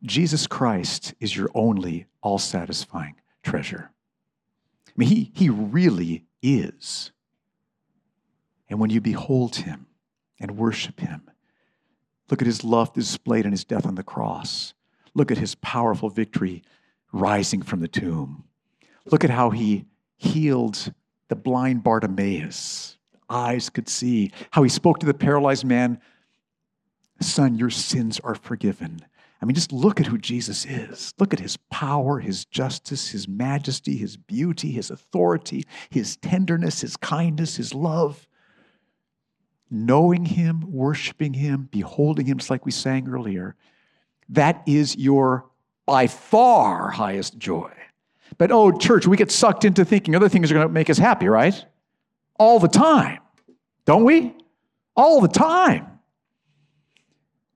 Jesus 0.02 0.46
Christ 0.46 1.14
is 1.20 1.36
your 1.36 1.50
only 1.54 2.06
all 2.22 2.38
satisfying 2.38 3.16
treasure. 3.42 3.90
I 4.88 4.92
mean, 4.96 5.08
he, 5.08 5.32
he 5.34 5.48
really 5.48 6.24
is. 6.42 7.12
And 8.68 8.78
when 8.80 8.90
you 8.90 9.00
behold 9.00 9.56
him 9.56 9.86
and 10.40 10.56
worship 10.56 11.00
him, 11.00 11.30
look 12.30 12.42
at 12.42 12.46
his 12.46 12.64
love 12.64 12.92
displayed 12.92 13.44
in 13.44 13.52
his 13.52 13.64
death 13.64 13.86
on 13.86 13.94
the 13.94 14.02
cross, 14.02 14.74
look 15.14 15.30
at 15.30 15.38
his 15.38 15.54
powerful 15.56 16.08
victory 16.08 16.62
rising 17.12 17.62
from 17.62 17.80
the 17.80 17.88
tomb. 17.88 18.44
Look 19.06 19.24
at 19.24 19.30
how 19.30 19.50
he 19.50 19.86
healed 20.16 20.92
the 21.28 21.36
blind 21.36 21.82
Bartimaeus. 21.82 22.96
Eyes 23.28 23.70
could 23.70 23.88
see. 23.88 24.30
How 24.50 24.62
he 24.62 24.68
spoke 24.68 24.98
to 25.00 25.06
the 25.06 25.14
paralyzed 25.14 25.64
man 25.64 26.00
Son, 27.20 27.56
your 27.56 27.70
sins 27.70 28.20
are 28.20 28.34
forgiven. 28.34 29.00
I 29.42 29.44
mean, 29.44 29.56
just 29.56 29.72
look 29.72 30.00
at 30.00 30.06
who 30.06 30.18
Jesus 30.18 30.64
is. 30.64 31.12
Look 31.18 31.32
at 31.32 31.40
his 31.40 31.56
power, 31.68 32.20
his 32.20 32.44
justice, 32.44 33.08
his 33.08 33.26
majesty, 33.26 33.96
his 33.96 34.16
beauty, 34.16 34.70
his 34.70 34.88
authority, 34.88 35.64
his 35.90 36.16
tenderness, 36.16 36.82
his 36.82 36.96
kindness, 36.96 37.56
his 37.56 37.74
love. 37.74 38.28
Knowing 39.68 40.26
him, 40.26 40.60
worshiping 40.70 41.34
him, 41.34 41.68
beholding 41.72 42.26
him, 42.26 42.38
just 42.38 42.50
like 42.50 42.64
we 42.64 42.70
sang 42.70 43.08
earlier, 43.08 43.56
that 44.28 44.62
is 44.66 44.96
your 44.96 45.50
by 45.86 46.06
far 46.06 46.90
highest 46.90 47.36
joy. 47.36 47.72
But 48.38 48.52
oh, 48.52 48.70
church, 48.70 49.08
we 49.08 49.16
get 49.16 49.32
sucked 49.32 49.64
into 49.64 49.84
thinking 49.84 50.14
other 50.14 50.28
things 50.28 50.52
are 50.52 50.54
going 50.54 50.68
to 50.68 50.72
make 50.72 50.88
us 50.88 50.98
happy, 50.98 51.26
right? 51.26 51.64
All 52.38 52.60
the 52.60 52.68
time. 52.68 53.18
Don't 53.86 54.04
we? 54.04 54.36
All 54.94 55.20
the 55.20 55.28
time. 55.28 55.91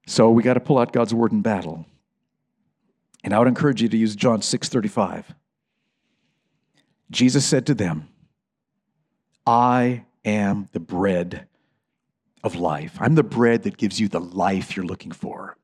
So 0.07 0.31
we 0.31 0.43
got 0.43 0.55
to 0.55 0.61
pull 0.61 0.79
out 0.79 0.93
God's 0.93 1.13
word 1.13 1.33
in 1.33 1.43
battle. 1.43 1.87
And 3.25 3.35
I 3.35 3.39
would 3.39 3.49
encourage 3.49 3.83
you 3.83 3.89
to 3.89 3.97
use 3.97 4.15
John 4.15 4.41
6:35. 4.41 5.25
Jesus 7.11 7.45
said 7.45 7.67
to 7.67 7.75
them, 7.75 8.09
I 9.47 10.05
am 10.25 10.69
the 10.73 10.81
bread 10.81 11.47
of 12.43 12.57
life. 12.57 12.97
I'm 13.01 13.15
the 13.15 13.23
bread 13.23 13.65
that 13.65 13.77
gives 13.77 14.01
you 14.01 14.09
the 14.09 14.21
life 14.21 14.77
you're 14.77 14.85
looking 14.85 15.13
for. 15.13 15.57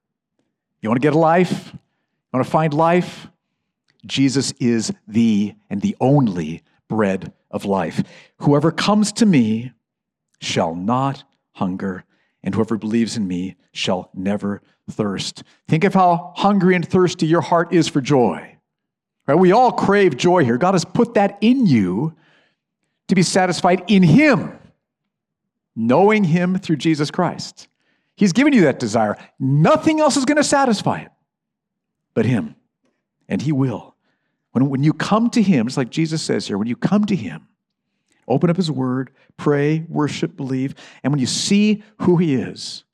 You 0.80 0.88
want 0.88 1.00
to 1.00 1.06
get 1.06 1.14
a 1.14 1.18
life? 1.18 1.70
You 1.72 1.78
want 2.32 2.44
to 2.44 2.50
find 2.50 2.74
life? 2.74 3.28
Jesus 4.04 4.52
is 4.58 4.92
the 5.06 5.54
and 5.70 5.80
the 5.80 5.96
only 6.00 6.62
bread 6.88 7.32
of 7.50 7.64
life. 7.64 8.02
Whoever 8.38 8.72
comes 8.72 9.12
to 9.12 9.26
me 9.26 9.72
shall 10.40 10.74
not 10.74 11.24
hunger, 11.52 12.04
and 12.42 12.54
whoever 12.54 12.76
believes 12.76 13.16
in 13.16 13.26
me 13.26 13.56
shall 13.72 14.10
never 14.14 14.62
thirst. 14.90 15.42
Think 15.68 15.84
of 15.84 15.94
how 15.94 16.32
hungry 16.36 16.74
and 16.74 16.86
thirsty 16.86 17.26
your 17.26 17.40
heart 17.40 17.72
is 17.72 17.88
for 17.88 18.00
joy. 18.00 18.56
Right? 19.26 19.38
We 19.38 19.52
all 19.52 19.72
crave 19.72 20.16
joy 20.16 20.44
here. 20.44 20.58
God 20.58 20.74
has 20.74 20.84
put 20.84 21.14
that 21.14 21.38
in 21.40 21.66
you 21.66 22.14
to 23.08 23.14
be 23.14 23.22
satisfied 23.22 23.84
in 23.88 24.02
Him, 24.02 24.58
knowing 25.76 26.24
Him 26.24 26.58
through 26.58 26.76
Jesus 26.76 27.10
Christ. 27.10 27.68
He's 28.16 28.32
given 28.32 28.52
you 28.52 28.62
that 28.62 28.78
desire. 28.78 29.16
Nothing 29.38 30.00
else 30.00 30.16
is 30.16 30.24
going 30.24 30.36
to 30.36 30.44
satisfy 30.44 31.00
it 31.00 31.10
but 32.14 32.26
Him, 32.26 32.56
and 33.28 33.40
He 33.40 33.52
will. 33.52 33.94
When, 34.52 34.68
when 34.68 34.82
you 34.82 34.92
come 34.92 35.30
to 35.30 35.42
Him, 35.42 35.66
it's 35.66 35.76
like 35.76 35.90
Jesus 35.90 36.22
says 36.22 36.46
here, 36.46 36.58
when 36.58 36.68
you 36.68 36.76
come 36.76 37.04
to 37.06 37.16
Him, 37.16 37.48
Open 38.28 38.50
up 38.50 38.56
His 38.56 38.70
Word, 38.70 39.10
pray, 39.36 39.84
worship, 39.88 40.36
believe. 40.36 40.74
And 41.02 41.12
when 41.12 41.20
you 41.20 41.26
see 41.26 41.82
who 41.98 42.16
He 42.16 42.34
is, 42.34 42.84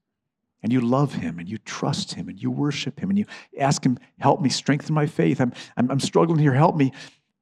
and 0.63 0.73
you 0.73 0.81
love 0.81 1.15
Him, 1.15 1.39
and 1.39 1.49
you 1.49 1.59
trust 1.59 2.15
Him, 2.15 2.29
and 2.29 2.41
you 2.41 2.51
worship 2.51 2.99
Him, 2.99 3.11
and 3.11 3.19
you 3.19 3.27
ask 3.59 3.85
Him, 3.85 3.99
Help 4.19 4.41
me, 4.41 4.49
strengthen 4.49 4.95
my 4.95 5.07
faith. 5.07 5.41
I'm, 5.41 5.53
I'm, 5.77 5.91
I'm 5.91 6.01
struggling 6.01 6.41
here, 6.41 6.55
help 6.55 6.77
me. 6.77 6.93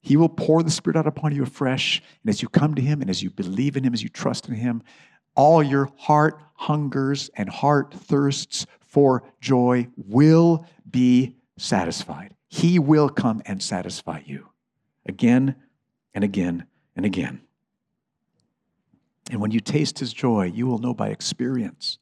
He 0.01 0.17
will 0.17 0.29
pour 0.29 0.63
the 0.63 0.71
Spirit 0.71 0.97
out 0.97 1.07
upon 1.07 1.35
you 1.35 1.43
afresh. 1.43 2.03
And 2.23 2.31
as 2.31 2.43
you 2.43 2.49
come 2.49 2.75
to 2.75 2.83
Him, 2.83 3.01
and 3.01 3.11
as 3.11 3.23
you 3.23 3.31
believe 3.31 3.77
in 3.77 3.85
Him, 3.85 3.95
as 3.95 4.03
you 4.03 4.09
trust 4.09 4.49
in 4.49 4.55
Him, 4.55 4.83
all 5.35 5.63
your 5.63 5.91
heart 5.97 6.41
hungers 6.55 7.31
and 7.35 7.49
heart 7.49 7.93
thirsts 7.93 8.67
for 8.81 9.23
joy 9.41 9.89
will 9.97 10.67
be 10.91 11.35
satisfied. 11.59 12.35
He 12.49 12.79
will 12.79 13.09
come 13.09 13.43
and 13.45 13.63
satisfy 13.63 14.23
you 14.25 14.49
again 15.05 15.57
and 16.15 16.25
again 16.25 16.67
and 16.95 17.05
again. 17.05 17.43
And 19.31 19.41
when 19.41 19.51
you 19.51 19.61
taste 19.61 19.99
his 19.99 20.13
joy, 20.13 20.53
you 20.55 20.67
will 20.67 20.79
know 20.79 20.95
by 20.95 21.09
experience 21.09 21.99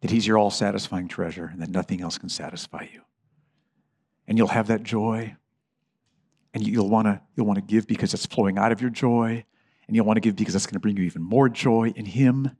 that 0.00 0.10
he's 0.10 0.26
your 0.26 0.38
all 0.38 0.50
satisfying 0.50 1.08
treasure 1.08 1.50
and 1.52 1.60
that 1.60 1.70
nothing 1.70 2.00
else 2.00 2.18
can 2.18 2.28
satisfy 2.28 2.86
you. 2.92 3.02
And 4.26 4.38
you'll 4.38 4.48
have 4.48 4.68
that 4.68 4.82
joy, 4.82 5.36
and 6.52 6.66
you'll 6.66 6.88
want 6.88 7.06
to 7.06 7.20
you'll 7.36 7.46
want 7.46 7.58
to 7.58 7.64
give 7.64 7.86
because 7.86 8.12
it's 8.12 8.26
flowing 8.26 8.58
out 8.58 8.72
of 8.72 8.80
your 8.80 8.90
joy, 8.90 9.44
and 9.86 9.94
you'll 9.94 10.06
want 10.06 10.16
to 10.16 10.20
give 10.20 10.36
because 10.36 10.54
that's 10.54 10.66
going 10.66 10.74
to 10.74 10.80
bring 10.80 10.96
you 10.96 11.04
even 11.04 11.22
more 11.22 11.48
joy 11.48 11.92
in 11.94 12.06
him. 12.06 12.50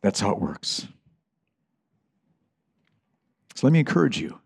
That's 0.00 0.20
how 0.20 0.30
it 0.30 0.38
works. 0.38 0.86
So 3.54 3.66
let 3.66 3.72
me 3.72 3.80
encourage 3.80 4.18
you 4.18 4.40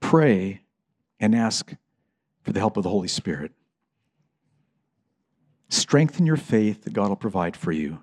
pray 0.00 0.62
and 1.20 1.34
ask 1.34 1.74
for 2.42 2.52
the 2.52 2.60
help 2.60 2.76
of 2.76 2.82
the 2.82 2.90
Holy 2.90 3.08
Spirit. 3.08 3.52
Strengthen 5.70 6.26
your 6.26 6.36
faith 6.36 6.82
that 6.82 6.92
God 6.92 7.08
will 7.08 7.16
provide 7.16 7.56
for 7.56 7.72
you. 7.72 8.00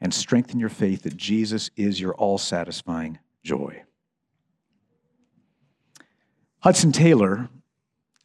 And 0.00 0.14
strengthen 0.14 0.60
your 0.60 0.68
faith 0.68 1.02
that 1.02 1.16
Jesus 1.16 1.70
is 1.76 2.00
your 2.00 2.14
all 2.14 2.38
satisfying 2.38 3.18
joy. 3.42 3.82
Hudson 6.60 6.92
Taylor 6.92 7.48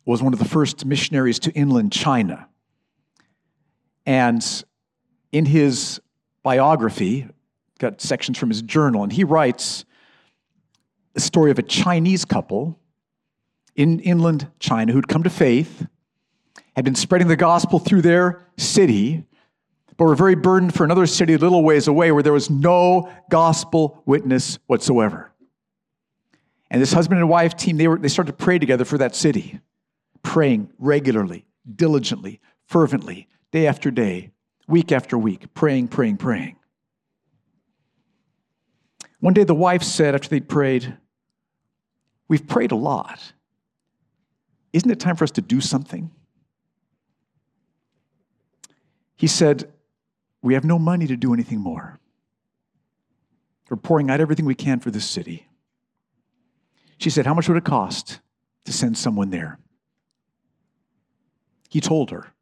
was 0.05 0.21
one 0.21 0.33
of 0.33 0.39
the 0.39 0.45
first 0.45 0.85
missionaries 0.85 1.39
to 1.39 1.51
inland 1.53 1.91
China. 1.91 2.47
And 4.05 4.63
in 5.31 5.45
his 5.45 5.99
biography, 6.43 7.27
got 7.79 8.01
sections 8.01 8.37
from 8.37 8.49
his 8.49 8.61
journal, 8.61 9.01
and 9.01 9.11
he 9.11 9.23
writes 9.23 9.85
the 11.13 11.19
story 11.19 11.49
of 11.49 11.57
a 11.57 11.63
Chinese 11.63 12.25
couple 12.25 12.79
in 13.75 13.99
inland 13.99 14.51
China 14.59 14.93
who'd 14.93 15.07
come 15.07 15.23
to 15.23 15.29
faith 15.29 15.87
had 16.75 16.85
been 16.85 16.95
spreading 16.95 17.27
the 17.27 17.35
gospel 17.35 17.79
through 17.79 18.01
their 18.01 18.45
city, 18.57 19.23
but 19.97 20.05
were 20.05 20.15
very 20.15 20.35
burdened 20.35 20.73
for 20.73 20.83
another 20.83 21.05
city 21.05 21.33
a 21.33 21.37
little 21.37 21.63
ways 21.63 21.87
away 21.87 22.11
where 22.11 22.23
there 22.23 22.33
was 22.33 22.49
no 22.49 23.11
gospel 23.29 24.01
witness 24.05 24.57
whatsoever. 24.67 25.31
And 26.71 26.81
this 26.81 26.93
husband 26.93 27.19
and 27.19 27.29
wife 27.29 27.55
team, 27.55 27.77
they, 27.77 27.87
were, 27.87 27.99
they 27.99 28.07
started 28.07 28.31
to 28.31 28.43
pray 28.43 28.57
together 28.57 28.85
for 28.85 28.97
that 28.97 29.15
city, 29.15 29.59
praying 30.23 30.71
regularly, 30.79 31.45
diligently, 31.75 32.41
fervently, 32.65 33.27
day 33.51 33.67
after 33.67 33.91
day, 33.91 34.31
week 34.67 34.91
after 34.91 35.17
week, 35.17 35.53
praying, 35.53 35.89
praying, 35.89 36.17
praying. 36.17 36.55
One 39.19 39.33
day 39.33 39.43
the 39.43 39.53
wife 39.53 39.83
said, 39.83 40.15
after 40.15 40.29
they 40.29 40.39
prayed, 40.39 40.97
We've 42.27 42.47
prayed 42.47 42.71
a 42.71 42.75
lot. 42.75 43.33
Isn't 44.71 44.89
it 44.89 44.99
time 44.99 45.15
for 45.15 45.23
us 45.23 45.31
to 45.31 45.41
do 45.41 45.61
something? 45.61 46.09
He 49.15 49.27
said, 49.27 49.71
We 50.41 50.53
have 50.53 50.63
no 50.63 50.79
money 50.79 51.07
to 51.07 51.15
do 51.15 51.33
anything 51.33 51.59
more. 51.59 51.99
We're 53.69 53.77
pouring 53.77 54.09
out 54.09 54.19
everything 54.19 54.45
we 54.45 54.55
can 54.55 54.79
for 54.79 54.91
this 54.91 55.05
city. 55.05 55.47
She 56.97 57.09
said, 57.09 57.25
How 57.25 57.33
much 57.33 57.47
would 57.47 57.57
it 57.57 57.63
cost 57.63 58.19
to 58.65 58.73
send 58.73 58.97
someone 58.97 59.29
there? 59.29 59.59
He 61.69 61.81
told 61.81 62.11
her. 62.11 62.33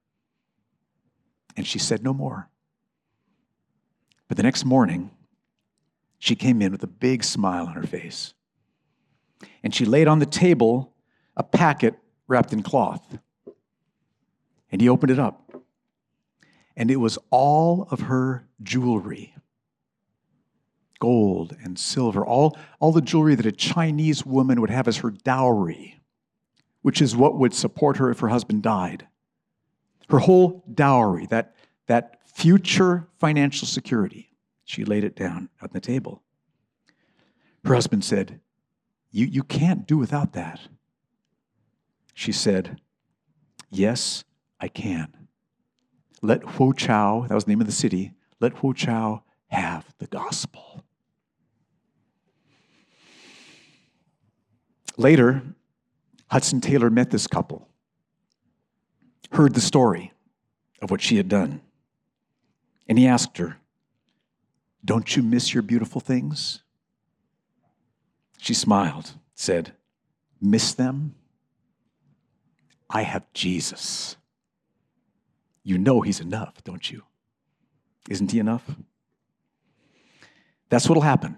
And 1.55 1.65
she 1.65 1.79
said 1.79 2.03
no 2.03 2.13
more. 2.13 2.49
But 4.27 4.37
the 4.37 4.43
next 4.43 4.65
morning, 4.65 5.11
she 6.19 6.35
came 6.35 6.61
in 6.61 6.71
with 6.71 6.83
a 6.83 6.87
big 6.87 7.23
smile 7.23 7.65
on 7.65 7.73
her 7.73 7.83
face. 7.83 8.33
And 9.63 9.73
she 9.73 9.85
laid 9.85 10.07
on 10.07 10.19
the 10.19 10.25
table 10.25 10.93
a 11.35 11.43
packet 11.43 11.95
wrapped 12.27 12.53
in 12.53 12.61
cloth. 12.61 13.17
And 14.71 14.81
he 14.81 14.87
opened 14.87 15.11
it 15.11 15.19
up 15.19 15.40
and 16.81 16.89
it 16.89 16.95
was 16.95 17.19
all 17.29 17.87
of 17.91 17.99
her 17.99 18.47
jewelry 18.63 19.35
gold 20.97 21.55
and 21.63 21.77
silver, 21.77 22.25
all, 22.25 22.57
all 22.79 22.91
the 22.91 23.03
jewelry 23.03 23.35
that 23.35 23.45
a 23.45 23.51
Chinese 23.51 24.25
woman 24.25 24.59
would 24.59 24.71
have 24.71 24.87
as 24.87 24.97
her 24.97 25.11
dowry, 25.11 26.01
which 26.81 26.99
is 26.99 27.15
what 27.15 27.37
would 27.37 27.53
support 27.53 27.97
her 27.97 28.09
if 28.09 28.17
her 28.17 28.29
husband 28.29 28.63
died. 28.63 29.07
Her 30.09 30.17
whole 30.17 30.63
dowry, 30.73 31.27
that, 31.27 31.55
that 31.85 32.19
future 32.25 33.07
financial 33.19 33.67
security, 33.67 34.31
she 34.65 34.83
laid 34.83 35.03
it 35.03 35.15
down 35.15 35.49
on 35.61 35.69
the 35.73 35.79
table. 35.79 36.23
Her 37.63 37.75
husband 37.75 38.03
said, 38.03 38.39
you, 39.11 39.27
you 39.27 39.43
can't 39.43 39.85
do 39.85 39.99
without 39.99 40.33
that. 40.33 40.61
She 42.15 42.31
said, 42.31 42.81
Yes, 43.69 44.23
I 44.59 44.67
can. 44.67 45.20
Let 46.21 46.41
Huochao, 46.41 47.27
that 47.27 47.33
was 47.35 47.45
the 47.45 47.51
name 47.51 47.61
of 47.61 47.67
the 47.67 47.73
city, 47.73 48.13
let 48.39 48.55
Huochao 48.55 49.23
have 49.47 49.93
the 49.97 50.07
gospel. 50.07 50.83
Later, 54.97 55.41
Hudson 56.29 56.61
Taylor 56.61 56.89
met 56.89 57.09
this 57.09 57.27
couple, 57.27 57.67
heard 59.31 59.55
the 59.55 59.61
story 59.61 60.13
of 60.81 60.91
what 60.91 61.01
she 61.01 61.17
had 61.17 61.27
done, 61.27 61.61
and 62.87 62.99
he 62.99 63.07
asked 63.07 63.37
her, 63.37 63.57
Don't 64.85 65.15
you 65.15 65.23
miss 65.23 65.53
your 65.53 65.63
beautiful 65.63 66.01
things? 66.01 66.61
She 68.37 68.53
smiled, 68.53 69.13
said, 69.33 69.73
Miss 70.39 70.73
them? 70.73 71.15
I 72.89 73.03
have 73.03 73.31
Jesus. 73.33 74.17
You 75.63 75.77
know 75.77 76.01
He's 76.01 76.19
enough, 76.19 76.63
don't 76.63 76.89
you? 76.89 77.03
Isn't 78.09 78.31
He 78.31 78.39
enough? 78.39 78.63
That's 80.69 80.87
what'll 80.87 81.03
happen. 81.03 81.37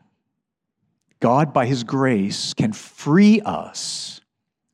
God, 1.19 1.53
by 1.53 1.65
His 1.65 1.83
grace, 1.83 2.53
can 2.53 2.73
free 2.73 3.41
us 3.41 4.21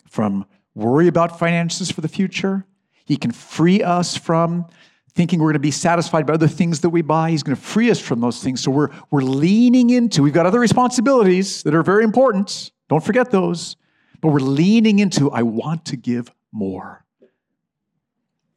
from 0.10 0.46
worry 0.76 1.08
about 1.08 1.40
finances 1.40 1.92
for 1.92 2.02
the 2.02 2.08
future. 2.08 2.66
He 3.06 3.18
can 3.18 3.32
free 3.32 3.82
us 3.82 4.16
from 4.16 4.68
thinking 5.14 5.40
we're 5.40 5.48
going 5.48 5.54
to 5.54 5.60
be 5.60 5.72
satisfied 5.72 6.26
by 6.26 6.34
other 6.34 6.48
things 6.48 6.82
that 6.82 6.90
we 6.90 7.02
buy. 7.02 7.32
He's 7.32 7.44
going 7.44 7.56
to 7.56 7.62
free 7.62 7.90
us 7.90 8.00
from 8.00 8.22
those 8.22 8.42
things. 8.44 8.62
So 8.62 8.72
we're, 8.72 8.90
we're 9.12 9.22
leaning 9.22 9.90
into, 9.90 10.22
we've 10.22 10.34
got 10.34 10.46
other 10.46 10.60
responsibilities 10.60 11.64
that 11.64 11.74
are 11.74 11.84
very 11.84 12.04
important. 12.04 12.72
Don't 12.88 13.04
forget 13.04 13.32
those. 13.32 13.76
But 14.22 14.30
we're 14.30 14.40
leaning 14.40 15.00
into, 15.00 15.32
I 15.32 15.44
want 15.44 15.86
to 15.86 15.98
give 15.98 16.32
more. 16.52 17.06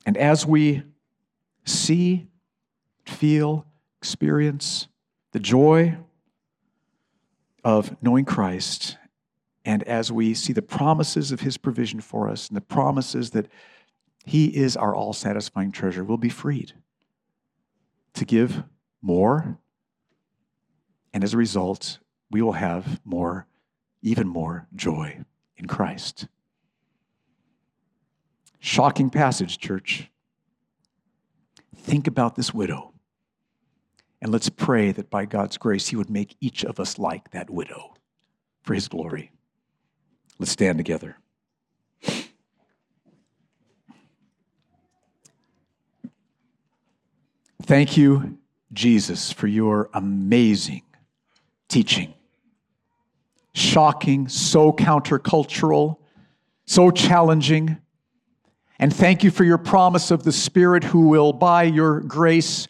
And 0.04 0.16
as 0.16 0.44
we 0.46 0.82
see, 1.64 2.26
feel, 3.04 3.66
experience 4.00 4.88
the 5.32 5.40
joy 5.40 5.96
of 7.64 7.96
knowing 8.02 8.24
Christ, 8.24 8.98
and 9.64 9.82
as 9.84 10.10
we 10.10 10.34
see 10.34 10.52
the 10.52 10.62
promises 10.62 11.30
of 11.30 11.40
his 11.40 11.56
provision 11.56 12.00
for 12.00 12.28
us 12.28 12.48
and 12.48 12.56
the 12.56 12.60
promises 12.60 13.30
that 13.30 13.46
he 14.24 14.46
is 14.56 14.76
our 14.76 14.94
all 14.94 15.12
satisfying 15.12 15.70
treasure, 15.70 16.04
we'll 16.04 16.16
be 16.16 16.28
freed 16.28 16.72
to 18.14 18.24
give 18.24 18.64
more. 19.00 19.58
And 21.12 21.22
as 21.22 21.34
a 21.34 21.36
result, 21.38 21.98
we 22.30 22.42
will 22.42 22.52
have 22.52 23.00
more, 23.04 23.46
even 24.00 24.26
more 24.26 24.66
joy 24.74 25.20
in 25.56 25.66
Christ. 25.66 26.26
Shocking 28.64 29.10
passage, 29.10 29.58
church. 29.58 30.08
Think 31.74 32.06
about 32.06 32.36
this 32.36 32.54
widow. 32.54 32.92
And 34.20 34.30
let's 34.30 34.48
pray 34.48 34.92
that 34.92 35.10
by 35.10 35.24
God's 35.24 35.58
grace, 35.58 35.88
He 35.88 35.96
would 35.96 36.08
make 36.08 36.36
each 36.40 36.64
of 36.64 36.78
us 36.78 36.96
like 36.96 37.32
that 37.32 37.50
widow 37.50 37.94
for 38.62 38.74
His 38.74 38.86
glory. 38.86 39.32
Let's 40.38 40.52
stand 40.52 40.78
together. 40.78 41.16
Thank 47.64 47.96
you, 47.96 48.38
Jesus, 48.72 49.32
for 49.32 49.48
your 49.48 49.90
amazing 49.92 50.82
teaching. 51.68 52.14
Shocking, 53.54 54.28
so 54.28 54.70
countercultural, 54.70 55.96
so 56.64 56.92
challenging. 56.92 57.78
And 58.82 58.92
thank 58.92 59.22
you 59.22 59.30
for 59.30 59.44
your 59.44 59.58
promise 59.58 60.10
of 60.10 60.24
the 60.24 60.32
Spirit 60.32 60.82
who 60.82 61.06
will, 61.06 61.32
by 61.32 61.62
your 61.62 62.00
grace, 62.00 62.66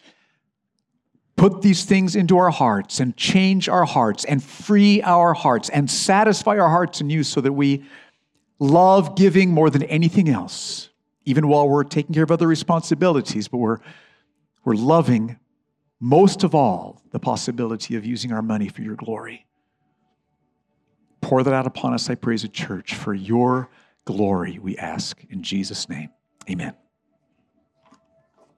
put 1.37 1.63
these 1.63 1.87
things 1.87 2.17
into 2.17 2.37
our 2.37 2.51
hearts 2.51 3.01
and 3.01 3.17
change 3.17 3.67
our 3.67 3.87
hearts 3.87 4.27
and 4.27 4.45
free 4.45 5.01
our 5.01 5.33
hearts 5.33 5.71
and 5.71 5.91
satisfy 5.91 6.59
our 6.59 6.69
hearts 6.69 7.01
in 7.01 7.09
you 7.09 7.25
so 7.25 7.41
that 7.41 7.55
we 7.55 7.87
love 8.59 9.17
giving 9.17 9.53
more 9.53 9.71
than 9.71 9.85
anything 9.85 10.29
else, 10.29 10.91
even 11.25 11.49
while 11.49 11.67
we're 11.67 11.83
taking 11.83 12.15
care 12.15 12.25
of 12.25 12.31
other 12.31 12.47
responsibilities, 12.47 13.49
but 13.49 13.57
we're, 13.57 13.79
we're 14.67 14.75
loving 14.75 15.39
most 15.99 16.45
of 16.45 16.55
all 16.55 17.01
the 17.13 17.19
possibility 17.19 17.97
of 17.97 18.05
using 18.05 18.33
our 18.33 18.43
money 18.43 18.69
for 18.69 18.83
your 18.83 18.97
glory. 18.97 19.47
Pour 21.23 21.43
that 21.43 21.55
out 21.55 21.67
upon 21.67 21.95
us, 21.95 22.11
I 22.11 22.17
praise 22.17 22.45
a 22.45 22.49
church, 22.49 22.95
for 22.95 23.15
your 23.15 23.71
glory, 24.05 24.59
we 24.59 24.77
ask 24.77 25.23
in 25.31 25.43
Jesus' 25.43 25.89
name. 25.89 26.11
Amen. 26.51 26.75